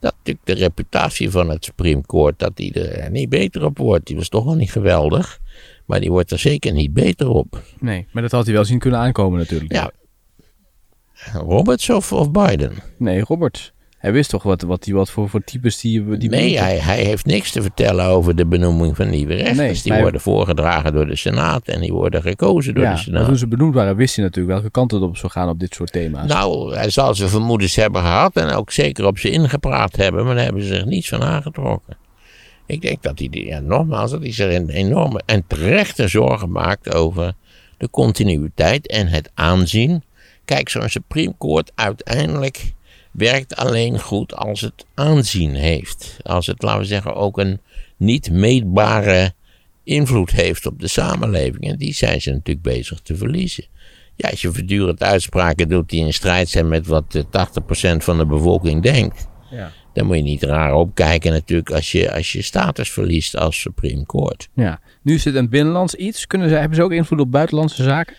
Dat 0.00 0.14
natuurlijk 0.16 0.46
de 0.46 0.54
reputatie 0.54 1.30
van 1.30 1.48
het 1.48 1.64
Supreme 1.64 2.02
Court, 2.06 2.38
dat 2.38 2.56
die 2.56 2.72
er 2.72 3.10
niet 3.10 3.28
beter 3.28 3.64
op 3.64 3.78
wordt. 3.78 4.06
Die 4.06 4.16
was 4.16 4.28
toch 4.28 4.44
wel 4.44 4.54
niet 4.54 4.72
geweldig. 4.72 5.40
Maar 5.86 6.00
die 6.00 6.10
wordt 6.10 6.30
er 6.30 6.38
zeker 6.38 6.72
niet 6.72 6.92
beter 6.92 7.28
op. 7.28 7.62
Nee, 7.78 8.06
maar 8.12 8.22
dat 8.22 8.32
had 8.32 8.44
hij 8.44 8.54
wel 8.54 8.64
zien 8.64 8.78
kunnen 8.78 9.00
aankomen 9.00 9.38
natuurlijk. 9.38 9.72
Ja. 9.72 9.90
Roberts 11.32 11.90
of, 11.90 12.12
of 12.12 12.30
Biden? 12.30 12.72
Nee, 12.98 13.20
Robert. 13.20 13.72
Hij 13.98 14.12
wist 14.12 14.30
toch 14.30 14.42
wat, 14.42 14.62
wat, 14.62 14.82
die, 14.82 14.94
wat 14.94 15.10
voor, 15.10 15.28
voor 15.28 15.44
types 15.44 15.80
die... 15.80 16.16
die 16.16 16.28
Nee, 16.28 16.58
hij, 16.58 16.78
hij 16.78 17.02
heeft 17.02 17.26
niks 17.26 17.50
te 17.52 17.62
vertellen 17.62 18.04
over 18.04 18.36
de 18.36 18.46
benoeming 18.46 18.96
van 18.96 19.10
nieuwe 19.10 19.34
rechters. 19.34 19.56
Nee, 19.58 19.80
die 19.94 20.02
worden 20.02 20.20
voorgedragen 20.20 20.92
door 20.92 21.06
de 21.06 21.16
Senaat 21.16 21.68
en 21.68 21.80
die 21.80 21.92
worden 21.92 22.22
gekozen 22.22 22.74
door 22.74 22.82
ja, 22.82 22.88
de 22.88 22.94
maar 22.94 23.04
Senaat. 23.04 23.26
toen 23.26 23.36
ze 23.36 23.46
benoemd 23.48 23.74
waren, 23.74 23.96
wist 23.96 24.16
hij 24.16 24.24
natuurlijk 24.24 24.54
welke 24.54 24.70
kant 24.70 24.90
het 24.90 25.02
op 25.02 25.16
zou 25.16 25.32
gaan 25.32 25.48
op 25.48 25.58
dit 25.60 25.74
soort 25.74 25.92
thema's. 25.92 26.28
Nou, 26.28 26.74
hij 26.74 26.90
zal 26.90 27.14
zijn 27.14 27.28
vermoedens 27.28 27.76
hebben 27.76 28.00
gehad 28.02 28.36
en 28.36 28.50
ook 28.50 28.70
zeker 28.70 29.06
op 29.06 29.18
ze 29.18 29.30
ingepraat 29.30 29.96
hebben, 29.96 30.24
maar 30.24 30.34
daar 30.34 30.44
hebben 30.44 30.62
ze 30.62 30.74
zich 30.74 30.84
niets 30.84 31.08
van 31.08 31.22
aangetrokken. 31.22 31.96
Ik 32.66 32.80
denk 32.82 33.02
dat 33.02 33.18
hij, 33.18 33.28
die- 33.28 33.46
ja, 33.46 33.60
nogmaals, 33.60 34.10
dat 34.10 34.20
hij 34.22 34.32
zich 34.32 34.54
een 34.54 34.68
enorme 34.70 35.22
en 35.26 35.44
terechte 35.46 36.08
zorgen 36.08 36.50
maakt 36.50 36.94
over 36.94 37.32
de 37.78 37.90
continuïteit 37.90 38.86
en 38.86 39.06
het 39.06 39.30
aanzien. 39.34 40.02
Kijk, 40.52 40.68
zo'n 40.68 40.88
Supreme 40.88 41.34
Court 41.38 41.72
uiteindelijk 41.74 42.72
werkt 43.10 43.56
alleen 43.56 44.00
goed 44.00 44.34
als 44.34 44.60
het 44.60 44.86
aanzien 44.94 45.54
heeft. 45.54 46.16
Als 46.22 46.46
het, 46.46 46.62
laten 46.62 46.80
we 46.80 46.86
zeggen, 46.86 47.14
ook 47.14 47.38
een 47.38 47.60
niet 47.96 48.30
meetbare 48.30 49.32
invloed 49.84 50.30
heeft 50.30 50.66
op 50.66 50.80
de 50.80 50.88
samenleving. 50.88 51.68
En 51.68 51.76
die 51.76 51.94
zijn 51.94 52.20
ze 52.20 52.30
natuurlijk 52.30 52.66
bezig 52.66 53.00
te 53.00 53.16
verliezen. 53.16 53.64
Ja, 54.16 54.28
als 54.28 54.40
je 54.40 54.52
voortdurend 54.52 55.02
uitspraken 55.02 55.68
doet 55.68 55.88
die 55.88 56.04
in 56.04 56.12
strijd 56.12 56.48
zijn 56.48 56.68
met 56.68 56.86
wat 56.86 57.14
eh, 57.14 57.94
80% 57.94 57.96
van 57.96 58.18
de 58.18 58.26
bevolking 58.26 58.82
denkt. 58.82 59.28
Ja. 59.50 59.72
Dan 59.92 60.06
moet 60.06 60.16
je 60.16 60.22
niet 60.22 60.42
raar 60.42 60.74
opkijken 60.74 61.32
natuurlijk 61.32 61.70
als 61.70 61.92
je, 61.92 62.12
als 62.12 62.32
je 62.32 62.42
status 62.42 62.90
verliest 62.90 63.36
als 63.36 63.60
Supreme 63.60 64.06
Court. 64.06 64.48
ja. 64.54 64.80
Nu 65.02 65.14
is 65.14 65.24
het 65.24 65.34
een 65.34 65.48
binnenlands 65.48 65.94
iets. 65.94 66.26
Kunnen 66.26 66.48
ze, 66.48 66.54
hebben 66.54 66.76
ze 66.76 66.82
ook 66.82 66.92
invloed 66.92 67.20
op 67.20 67.30
buitenlandse 67.30 67.82
zaken? 67.82 68.16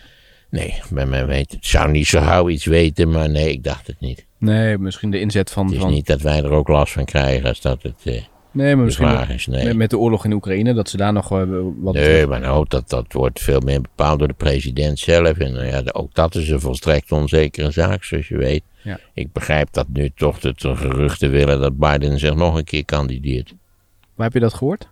Nee, 0.53 0.81
men, 0.89 1.09
men 1.09 1.27
weet. 1.27 1.53
Ik 1.53 1.65
zou 1.65 1.91
niet 1.91 2.07
zo 2.07 2.21
gauw 2.21 2.49
iets 2.49 2.65
weten, 2.65 3.09
maar 3.09 3.29
nee, 3.29 3.51
ik 3.51 3.63
dacht 3.63 3.87
het 3.87 3.99
niet. 3.99 4.25
Nee, 4.37 4.77
misschien 4.77 5.11
de 5.11 5.19
inzet 5.19 5.51
van... 5.51 5.65
Het 5.65 5.75
is 5.75 5.81
van 5.81 5.91
niet 5.91 6.07
dat 6.07 6.21
wij 6.21 6.43
er 6.43 6.51
ook 6.51 6.67
last 6.67 6.93
van 6.93 7.05
krijgen 7.05 7.49
als 7.49 7.61
dat 7.61 7.83
het 7.83 7.95
eh, 8.03 8.21
nee, 8.51 8.75
maar 8.75 8.85
misschien 8.85 9.09
vraag 9.09 9.29
is. 9.29 9.47
Nee. 9.47 9.65
met, 9.65 9.75
met 9.75 9.89
de 9.89 9.97
oorlog 9.97 10.25
in 10.25 10.33
Oekraïne, 10.33 10.73
dat 10.73 10.89
ze 10.89 10.97
daar 10.97 11.13
nog 11.13 11.31
eh, 11.31 11.43
wat... 11.81 11.93
Nee, 11.93 12.27
maar 12.27 12.39
nou, 12.39 12.65
dat, 12.67 12.89
dat 12.89 13.05
wordt 13.13 13.39
veel 13.39 13.59
meer 13.59 13.81
bepaald 13.81 14.19
door 14.19 14.27
de 14.27 14.33
president 14.33 14.99
zelf. 14.99 15.37
En 15.37 15.53
nou 15.53 15.65
ja, 15.65 15.81
ook 15.91 16.13
dat 16.13 16.35
is 16.35 16.49
een 16.49 16.59
volstrekt 16.59 17.11
onzekere 17.11 17.71
zaak, 17.71 18.03
zoals 18.03 18.27
je 18.27 18.37
weet. 18.37 18.63
Ja. 18.81 18.99
Ik 19.13 19.31
begrijp 19.31 19.67
dat 19.71 19.87
nu 19.93 20.11
toch 20.15 20.39
de 20.39 20.53
de 20.57 20.75
geruchten 20.75 21.31
willen 21.31 21.59
dat 21.59 21.77
Biden 21.77 22.19
zich 22.19 22.35
nog 22.35 22.55
een 22.55 22.63
keer 22.63 22.85
kandideert. 22.85 23.53
Waar 24.15 24.25
heb 24.25 24.33
je 24.33 24.39
dat 24.39 24.53
gehoord? 24.53 24.87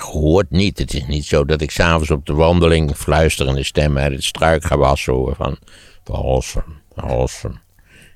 Gehoord 0.00 0.50
niet. 0.50 0.78
Het 0.78 0.94
is 0.94 1.06
niet 1.06 1.24
zo 1.24 1.44
dat 1.44 1.60
ik 1.60 1.70
s'avonds 1.70 2.10
op 2.10 2.26
de 2.26 2.34
wandeling 2.34 2.96
fluisterende 2.96 3.62
stemmen 3.62 4.02
uit 4.02 4.12
het 4.12 4.24
struikgewas 4.24 5.04
hoor 5.06 5.34
van 5.34 5.58
Verhossen, 6.04 6.64
Verhossen. 6.94 7.60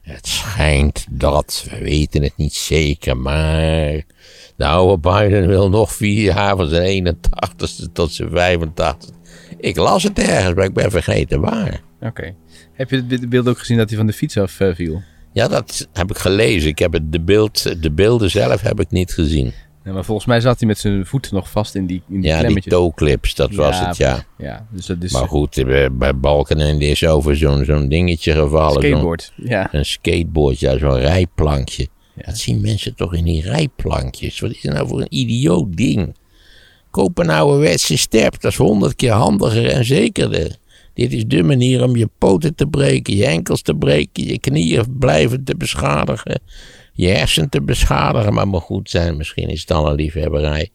Het 0.03 0.27
schijnt 0.27 1.07
dat, 1.11 1.66
we 1.71 1.79
weten 1.79 2.23
het 2.23 2.37
niet 2.37 2.55
zeker, 2.55 3.16
maar 3.16 4.03
de 4.57 4.66
oude 4.66 4.99
Biden 4.99 5.47
wil 5.47 5.69
nog 5.69 5.93
vier 5.93 6.23
jaar 6.23 6.57
van 6.57 6.69
zijn 6.69 7.16
81ste 7.16 7.93
tot 7.93 8.12
zijn 8.12 8.31
85 8.31 9.11
Ik 9.59 9.77
las 9.77 10.03
het 10.03 10.19
ergens, 10.19 10.55
maar 10.55 10.64
ik 10.64 10.75
ben 10.75 10.90
vergeten 10.90 11.40
waar. 11.40 11.81
Oké. 12.01 12.35
Heb 12.73 12.90
je 12.90 13.05
het 13.09 13.29
beeld 13.29 13.49
ook 13.49 13.59
gezien 13.59 13.77
dat 13.77 13.88
hij 13.88 13.99
van 13.99 14.07
de 14.07 14.12
fiets 14.12 14.37
af 14.37 14.51
viel? 14.51 15.03
Ja, 15.33 15.49
dat 15.49 15.88
heb 15.93 16.11
ik 16.11 16.19
gelezen. 16.19 16.69
Ik 16.69 16.79
heb 16.79 16.93
het, 16.93 17.12
de, 17.12 17.21
beeld, 17.21 17.83
de 17.83 17.90
beelden 17.90 18.31
zelf 18.31 18.61
heb 18.61 18.81
ik 18.81 18.90
niet 18.90 19.12
gezien. 19.12 19.53
Ja, 19.85 19.93
maar 19.93 20.05
volgens 20.05 20.27
mij 20.27 20.40
zat 20.40 20.59
hij 20.59 20.69
met 20.69 20.79
zijn 20.79 21.07
voet 21.07 21.33
nog 21.33 21.51
vast 21.51 21.75
in 21.75 21.87
die, 21.87 22.03
in 22.09 22.21
die 22.21 22.31
Ja, 22.31 22.43
die 22.43 22.61
toeclips, 22.62 23.35
dat 23.35 23.55
was 23.55 23.79
Ja, 23.79 23.87
het, 23.87 23.97
ja. 23.97 24.25
Ja, 24.38 24.66
dus 24.71 24.87
dat 24.87 25.03
is 25.03 25.12
Maar 25.12 25.29
goed, 25.29 25.59
eh, 25.59 25.87
bij 25.93 26.16
Balkenende 26.16 26.87
is 26.87 27.07
over 27.07 27.37
zo'n 27.37 27.64
zo'n 27.64 27.88
dingetje 27.88 28.33
gevallen. 28.33 28.83
skateboard. 28.83 29.33
Ja. 29.37 29.69
Een 29.75 29.85
skateboard, 29.85 30.59
ja, 30.59 30.79
zo'n 30.79 30.99
rijplankje. 30.99 31.88
Ja. 32.14 32.23
Dat 32.27 32.38
zien 32.38 32.61
mensen 32.61 32.95
toch 32.95 33.14
in 33.14 33.25
die 33.25 33.43
rijplankjes. 33.43 34.40
Wat 34.40 34.51
is 34.51 34.61
dat 34.62 34.73
nou 34.75 34.88
voor 34.88 35.01
een 35.01 35.14
idioot 35.14 35.77
ding? 35.77 36.14
Koop 36.90 37.19
een 37.19 37.31
ouderwetse 37.31 37.99
step, 37.99 38.40
dat 38.40 38.51
is 38.51 38.57
honderd 38.59 38.97
keer 38.97 39.12
handiger 39.12 39.66
en 39.71 39.85
zekerder. 39.85 40.57
Dit 40.95 41.12
is 41.12 41.27
de 41.27 41.43
manier 41.43 41.83
om 41.83 41.97
je 41.97 42.09
poten 42.19 42.55
te 42.55 42.66
breken, 42.66 43.16
je 43.16 43.27
enkels 43.27 43.62
te 43.62 43.75
breken, 43.75 44.25
je 44.25 44.38
knieën 44.38 44.99
blijven 44.99 45.45
te 45.45 45.57
beschadigen, 45.57 46.40
je 47.00 47.08
hersen 47.08 47.48
te 47.48 47.62
beschadigen. 47.62 48.34
Maar 48.34 48.46
moet 48.48 48.60
goed 48.62 48.90
zijn, 48.90 49.16
misschien 49.16 49.48
is 49.48 49.58
het 49.58 49.68
dan 49.68 49.86
een 49.86 49.94
liefhebberij. 49.94 50.70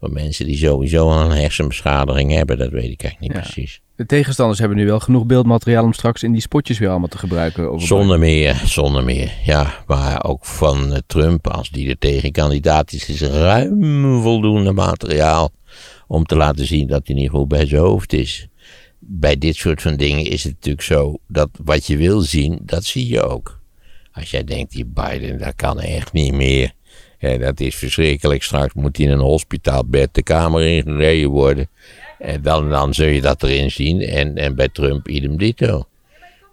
Voor 0.00 0.12
mensen 0.12 0.46
die 0.46 0.56
sowieso 0.56 1.10
al 1.10 1.20
een 1.20 1.36
hersenbeschadiging 1.36 2.32
hebben, 2.32 2.58
dat 2.58 2.70
weet 2.70 2.90
ik 2.90 3.02
eigenlijk 3.02 3.20
niet 3.20 3.32
Ja. 3.32 3.52
precies. 3.52 3.80
De 3.96 4.06
tegenstanders 4.06 4.58
hebben 4.58 4.78
nu 4.78 4.86
wel 4.86 5.00
genoeg 5.00 5.26
beeldmateriaal 5.26 5.84
om 5.84 5.92
straks 5.92 6.22
in 6.22 6.32
die 6.32 6.40
spotjes 6.40 6.78
weer 6.78 6.88
allemaal 6.88 7.08
te 7.08 7.18
gebruiken. 7.18 7.70
Over 7.70 7.86
Zonder 7.86 8.18
meer, 8.18 8.62
zonder 8.64 9.04
meer. 9.04 9.32
Ja, 9.44 9.84
maar 9.86 10.24
ook 10.24 10.44
van 10.44 10.92
eh, 10.92 10.98
Trump, 11.06 11.48
als 11.48 11.70
die 11.70 11.88
er 11.88 11.98
tegenkandidaat 11.98 12.92
is, 12.92 13.08
is 13.08 13.20
ruim 13.22 14.22
voldoende 14.22 14.72
materiaal 14.72 15.50
om 16.06 16.24
te 16.24 16.36
laten 16.36 16.66
zien 16.66 16.86
dat 16.86 17.06
hij 17.06 17.16
niet 17.16 17.30
goed 17.30 17.48
bij 17.48 17.66
zijn 17.66 17.80
hoofd 17.80 18.12
is. 18.12 18.48
Bij 18.98 19.38
dit 19.38 19.56
soort 19.56 19.82
van 19.82 19.96
dingen 19.96 20.24
is 20.24 20.44
het 20.44 20.52
natuurlijk 20.52 20.82
zo 20.82 21.16
dat 21.28 21.48
wat 21.64 21.86
je 21.86 21.96
wil 21.96 22.20
zien, 22.20 22.58
dat 22.62 22.84
zie 22.84 23.08
je 23.08 23.22
ook. 23.22 23.55
Als 24.16 24.30
jij 24.30 24.44
denkt, 24.44 24.72
die 24.72 24.84
Biden, 24.84 25.38
dat 25.38 25.54
kan 25.56 25.80
echt 25.80 26.12
niet 26.12 26.34
meer. 26.34 26.72
Ja, 27.18 27.36
dat 27.36 27.60
is 27.60 27.74
verschrikkelijk. 27.74 28.42
Straks 28.42 28.74
moet 28.74 28.96
hij 28.96 29.06
in 29.06 29.12
een 29.12 29.18
hospitaalbed 29.18 30.14
de 30.14 30.22
kamer 30.22 30.66
ingereden 30.66 31.30
worden. 31.30 31.68
En 32.18 32.42
dan, 32.42 32.70
dan 32.70 32.94
zul 32.94 33.06
je 33.06 33.20
dat 33.20 33.42
erin 33.42 33.70
zien. 33.70 34.00
En, 34.00 34.36
en 34.36 34.54
bij 34.54 34.68
Trump 34.68 35.08
idem 35.08 35.38
dito. 35.38 35.86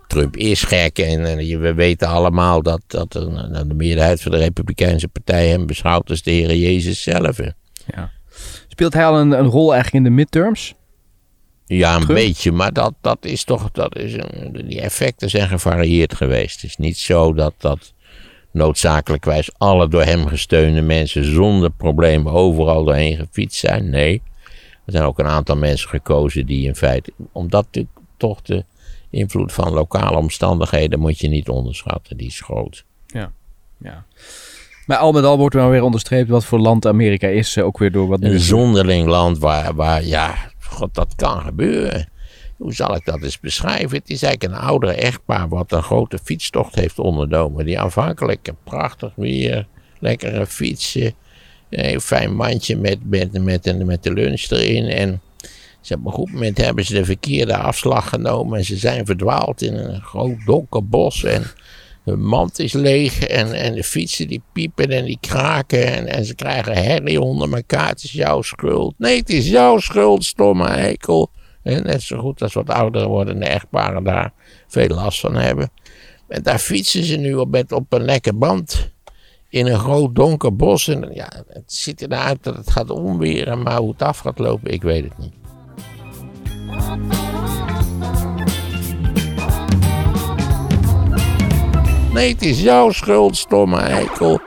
Trump 0.07 0.37
is 0.37 0.63
gek 0.63 0.99
en, 0.99 1.25
en 1.25 1.59
we 1.61 1.73
weten 1.73 2.07
allemaal 2.07 2.61
dat, 2.61 2.81
dat 2.87 3.13
nou, 3.13 3.67
de 3.67 3.73
meerderheid 3.73 4.21
van 4.21 4.31
de 4.31 4.37
Republikeinse 4.37 5.07
Partij 5.07 5.47
hem 5.47 5.65
beschouwt 5.65 6.09
als 6.09 6.21
de 6.21 6.31
Heer 6.31 6.55
Jezus 6.55 7.03
zelf. 7.03 7.37
Ja. 7.95 8.11
Speelt 8.67 8.93
hij 8.93 9.05
al 9.05 9.19
een, 9.19 9.31
een 9.31 9.45
rol 9.45 9.73
eigenlijk 9.73 10.05
in 10.05 10.11
de 10.11 10.15
midterms? 10.15 10.75
Ja, 11.65 11.95
een 11.95 12.05
beetje, 12.07 12.51
maar 12.51 12.73
dat, 12.73 12.93
dat 13.01 13.17
is 13.25 13.43
toch, 13.43 13.71
dat 13.71 13.95
is 13.97 14.13
een, 14.13 14.63
die 14.67 14.81
effecten 14.81 15.29
zijn 15.29 15.47
gevarieerd 15.47 16.15
geweest. 16.15 16.61
Het 16.61 16.69
is 16.69 16.77
niet 16.77 16.97
zo 16.97 17.33
dat 17.33 17.53
dat 17.57 17.93
noodzakelijkwijs 18.51 19.49
alle 19.57 19.87
door 19.87 20.03
hem 20.03 20.27
gesteunde 20.27 20.81
mensen 20.81 21.25
zonder 21.25 21.69
problemen 21.69 22.31
overal 22.33 22.83
doorheen 22.83 23.17
gefietst 23.17 23.59
zijn. 23.59 23.89
Nee, 23.89 24.21
er 24.85 24.91
zijn 24.91 25.03
ook 25.03 25.19
een 25.19 25.25
aantal 25.27 25.55
mensen 25.55 25.89
gekozen 25.89 26.45
die 26.45 26.67
in 26.67 26.75
feite, 26.75 27.13
omdat 27.31 27.65
natuurlijk 27.65 27.95
toch 28.17 28.41
de 28.41 28.63
invloed 29.09 29.53
van 29.53 29.73
lokale 29.73 30.17
omstandigheden 30.17 30.99
moet 30.99 31.19
je 31.19 31.27
niet 31.27 31.49
onderschatten, 31.49 32.17
die 32.17 32.27
is 32.27 32.41
groot. 32.41 32.85
Ja. 33.07 33.31
Maar 34.85 34.97
al 34.97 35.11
met 35.11 35.23
al 35.23 35.37
wordt 35.37 35.55
er 35.55 35.61
maar 35.61 35.69
weer 35.69 35.83
onderstreept 35.83 36.29
wat 36.29 36.45
voor 36.45 36.59
land 36.59 36.85
Amerika 36.85 37.27
is. 37.27 37.55
eh, 37.55 37.65
Ook 37.65 37.77
weer 37.77 37.91
door 37.91 38.07
wat 38.07 38.21
Een 38.23 38.39
zonderling 38.39 39.07
land 39.07 39.37
waar, 39.37 39.75
waar, 39.75 40.03
ja, 40.03 40.35
god, 40.73 40.93
dat 40.95 41.15
kan 41.15 41.41
gebeuren. 41.41 42.09
Hoe 42.57 42.73
zal 42.73 42.95
ik 42.95 43.05
dat 43.05 43.21
eens 43.21 43.39
beschrijven? 43.39 43.97
Het 43.97 44.09
is 44.09 44.23
eigenlijk 44.23 44.53
een 44.53 44.67
oudere 44.67 44.93
echtpaar 44.93 45.49
wat 45.49 45.71
een 45.71 45.83
grote 45.83 46.19
fietstocht 46.23 46.75
heeft 46.75 46.99
ondernomen. 46.99 47.65
Die 47.65 47.79
aanvankelijk 47.79 48.51
prachtig 48.63 49.11
weer, 49.15 49.67
lekkere 49.99 50.45
fietsen, 50.45 51.13
een 51.69 51.85
heel 51.85 51.99
fijn 51.99 52.35
mandje 52.35 52.77
met, 52.77 52.97
met, 53.09 53.43
met, 53.43 53.85
met 53.85 54.03
de 54.03 54.13
lunch 54.13 54.49
erin. 54.49 54.85
En 54.85 55.21
ze, 55.81 55.93
op 55.93 56.05
een 56.05 56.11
goed 56.11 56.31
moment 56.31 56.57
hebben 56.57 56.85
ze 56.85 56.93
de 56.93 57.05
verkeerde 57.05 57.57
afslag 57.57 58.09
genomen 58.09 58.57
en 58.57 58.65
ze 58.65 58.77
zijn 58.77 59.05
verdwaald 59.05 59.61
in 59.61 59.73
een 59.73 60.01
groot 60.01 60.45
donker 60.45 60.87
bos. 60.87 61.23
En 61.23 61.43
de 62.03 62.17
mand 62.17 62.59
is 62.59 62.73
leeg 62.73 63.23
en, 63.23 63.53
en 63.53 63.73
de 63.73 63.83
fietsen 63.83 64.27
die 64.27 64.41
piepen 64.53 64.89
en 64.89 65.05
die 65.05 65.17
kraken 65.21 65.85
en, 65.93 66.07
en 66.07 66.25
ze 66.25 66.35
krijgen 66.35 66.83
herrie 66.83 67.21
onder 67.21 67.53
elkaar. 67.53 67.89
Het 67.89 68.03
is 68.03 68.11
jouw 68.11 68.41
schuld. 68.41 68.93
Nee, 68.97 69.19
het 69.19 69.29
is 69.29 69.49
jouw 69.49 69.77
schuld, 69.79 70.23
stomme 70.23 70.67
eikel. 70.67 71.29
En 71.63 71.83
net 71.83 72.01
zo 72.01 72.19
goed 72.19 72.41
als 72.41 72.53
wat 72.53 72.69
ouder 72.69 73.07
wordende 73.07 73.45
echtparen 73.45 74.03
daar 74.03 74.33
veel 74.67 74.87
last 74.87 75.19
van 75.19 75.35
hebben. 75.35 75.71
En 76.27 76.43
daar 76.43 76.59
fietsen 76.59 77.03
ze 77.03 77.15
nu 77.15 77.33
op, 77.33 77.49
met, 77.49 77.71
op 77.71 77.93
een 77.93 78.05
lekke 78.05 78.33
band 78.33 78.91
in 79.49 79.67
een 79.67 79.79
groot 79.79 80.15
donker 80.15 80.55
bos. 80.55 80.87
En 80.87 81.09
ja, 81.13 81.29
het 81.47 81.73
ziet 81.73 82.01
eruit 82.01 82.43
dat 82.43 82.55
het 82.55 82.71
gaat 82.71 82.89
omweren, 82.89 83.61
maar 83.61 83.77
hoe 83.77 83.91
het 83.91 84.01
af 84.01 84.17
gaat 84.17 84.39
lopen, 84.39 84.71
ik 84.71 84.81
weet 84.81 85.03
het 85.03 85.17
niet. 85.17 85.33
Nee, 92.13 92.33
het 92.33 92.41
is 92.41 92.61
jouw 92.61 92.91
schuld, 92.91 93.37
stomme 93.37 93.77
eikel. 93.77 94.41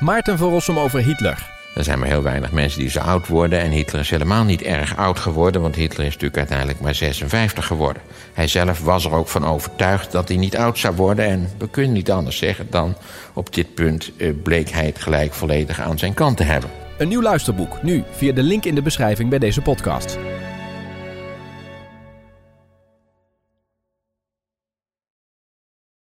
Maarten 0.00 0.38
van 0.38 0.48
Rossum 0.48 0.78
over 0.78 1.00
Hitler. 1.00 1.50
Er 1.74 1.84
zijn 1.84 1.98
maar 1.98 2.08
heel 2.08 2.22
weinig 2.22 2.52
mensen 2.52 2.80
die 2.80 2.90
zo 2.90 2.98
oud 2.98 3.28
worden. 3.28 3.60
En 3.60 3.70
Hitler 3.70 4.00
is 4.00 4.10
helemaal 4.10 4.44
niet 4.44 4.62
erg 4.62 4.96
oud 4.96 5.18
geworden, 5.18 5.60
want 5.60 5.74
Hitler 5.74 6.06
is 6.06 6.12
natuurlijk 6.12 6.38
uiteindelijk 6.38 6.80
maar 6.80 6.94
56 6.94 7.66
geworden. 7.66 8.02
Hij 8.32 8.48
zelf 8.48 8.80
was 8.80 9.04
er 9.04 9.12
ook 9.12 9.28
van 9.28 9.44
overtuigd 9.46 10.12
dat 10.12 10.28
hij 10.28 10.36
niet 10.36 10.56
oud 10.56 10.78
zou 10.78 10.96
worden. 10.96 11.24
En 11.24 11.50
we 11.58 11.68
kunnen 11.68 11.92
niet 11.92 12.10
anders 12.10 12.36
zeggen 12.36 12.66
dan 12.70 12.96
op 13.32 13.54
dit 13.54 13.74
punt 13.74 14.10
eh, 14.16 14.30
bleek 14.42 14.70
hij 14.70 14.86
het 14.86 14.98
gelijk 14.98 15.32
volledig 15.32 15.80
aan 15.80 15.98
zijn 15.98 16.14
kant 16.14 16.36
te 16.36 16.44
hebben. 16.44 16.70
Een 16.98 17.08
nieuw 17.08 17.22
luisterboek, 17.22 17.82
nu 17.82 18.04
via 18.10 18.32
de 18.32 18.42
link 18.42 18.64
in 18.64 18.74
de 18.74 18.82
beschrijving 18.82 19.30
bij 19.30 19.38
deze 19.38 19.60
podcast. 19.60 20.18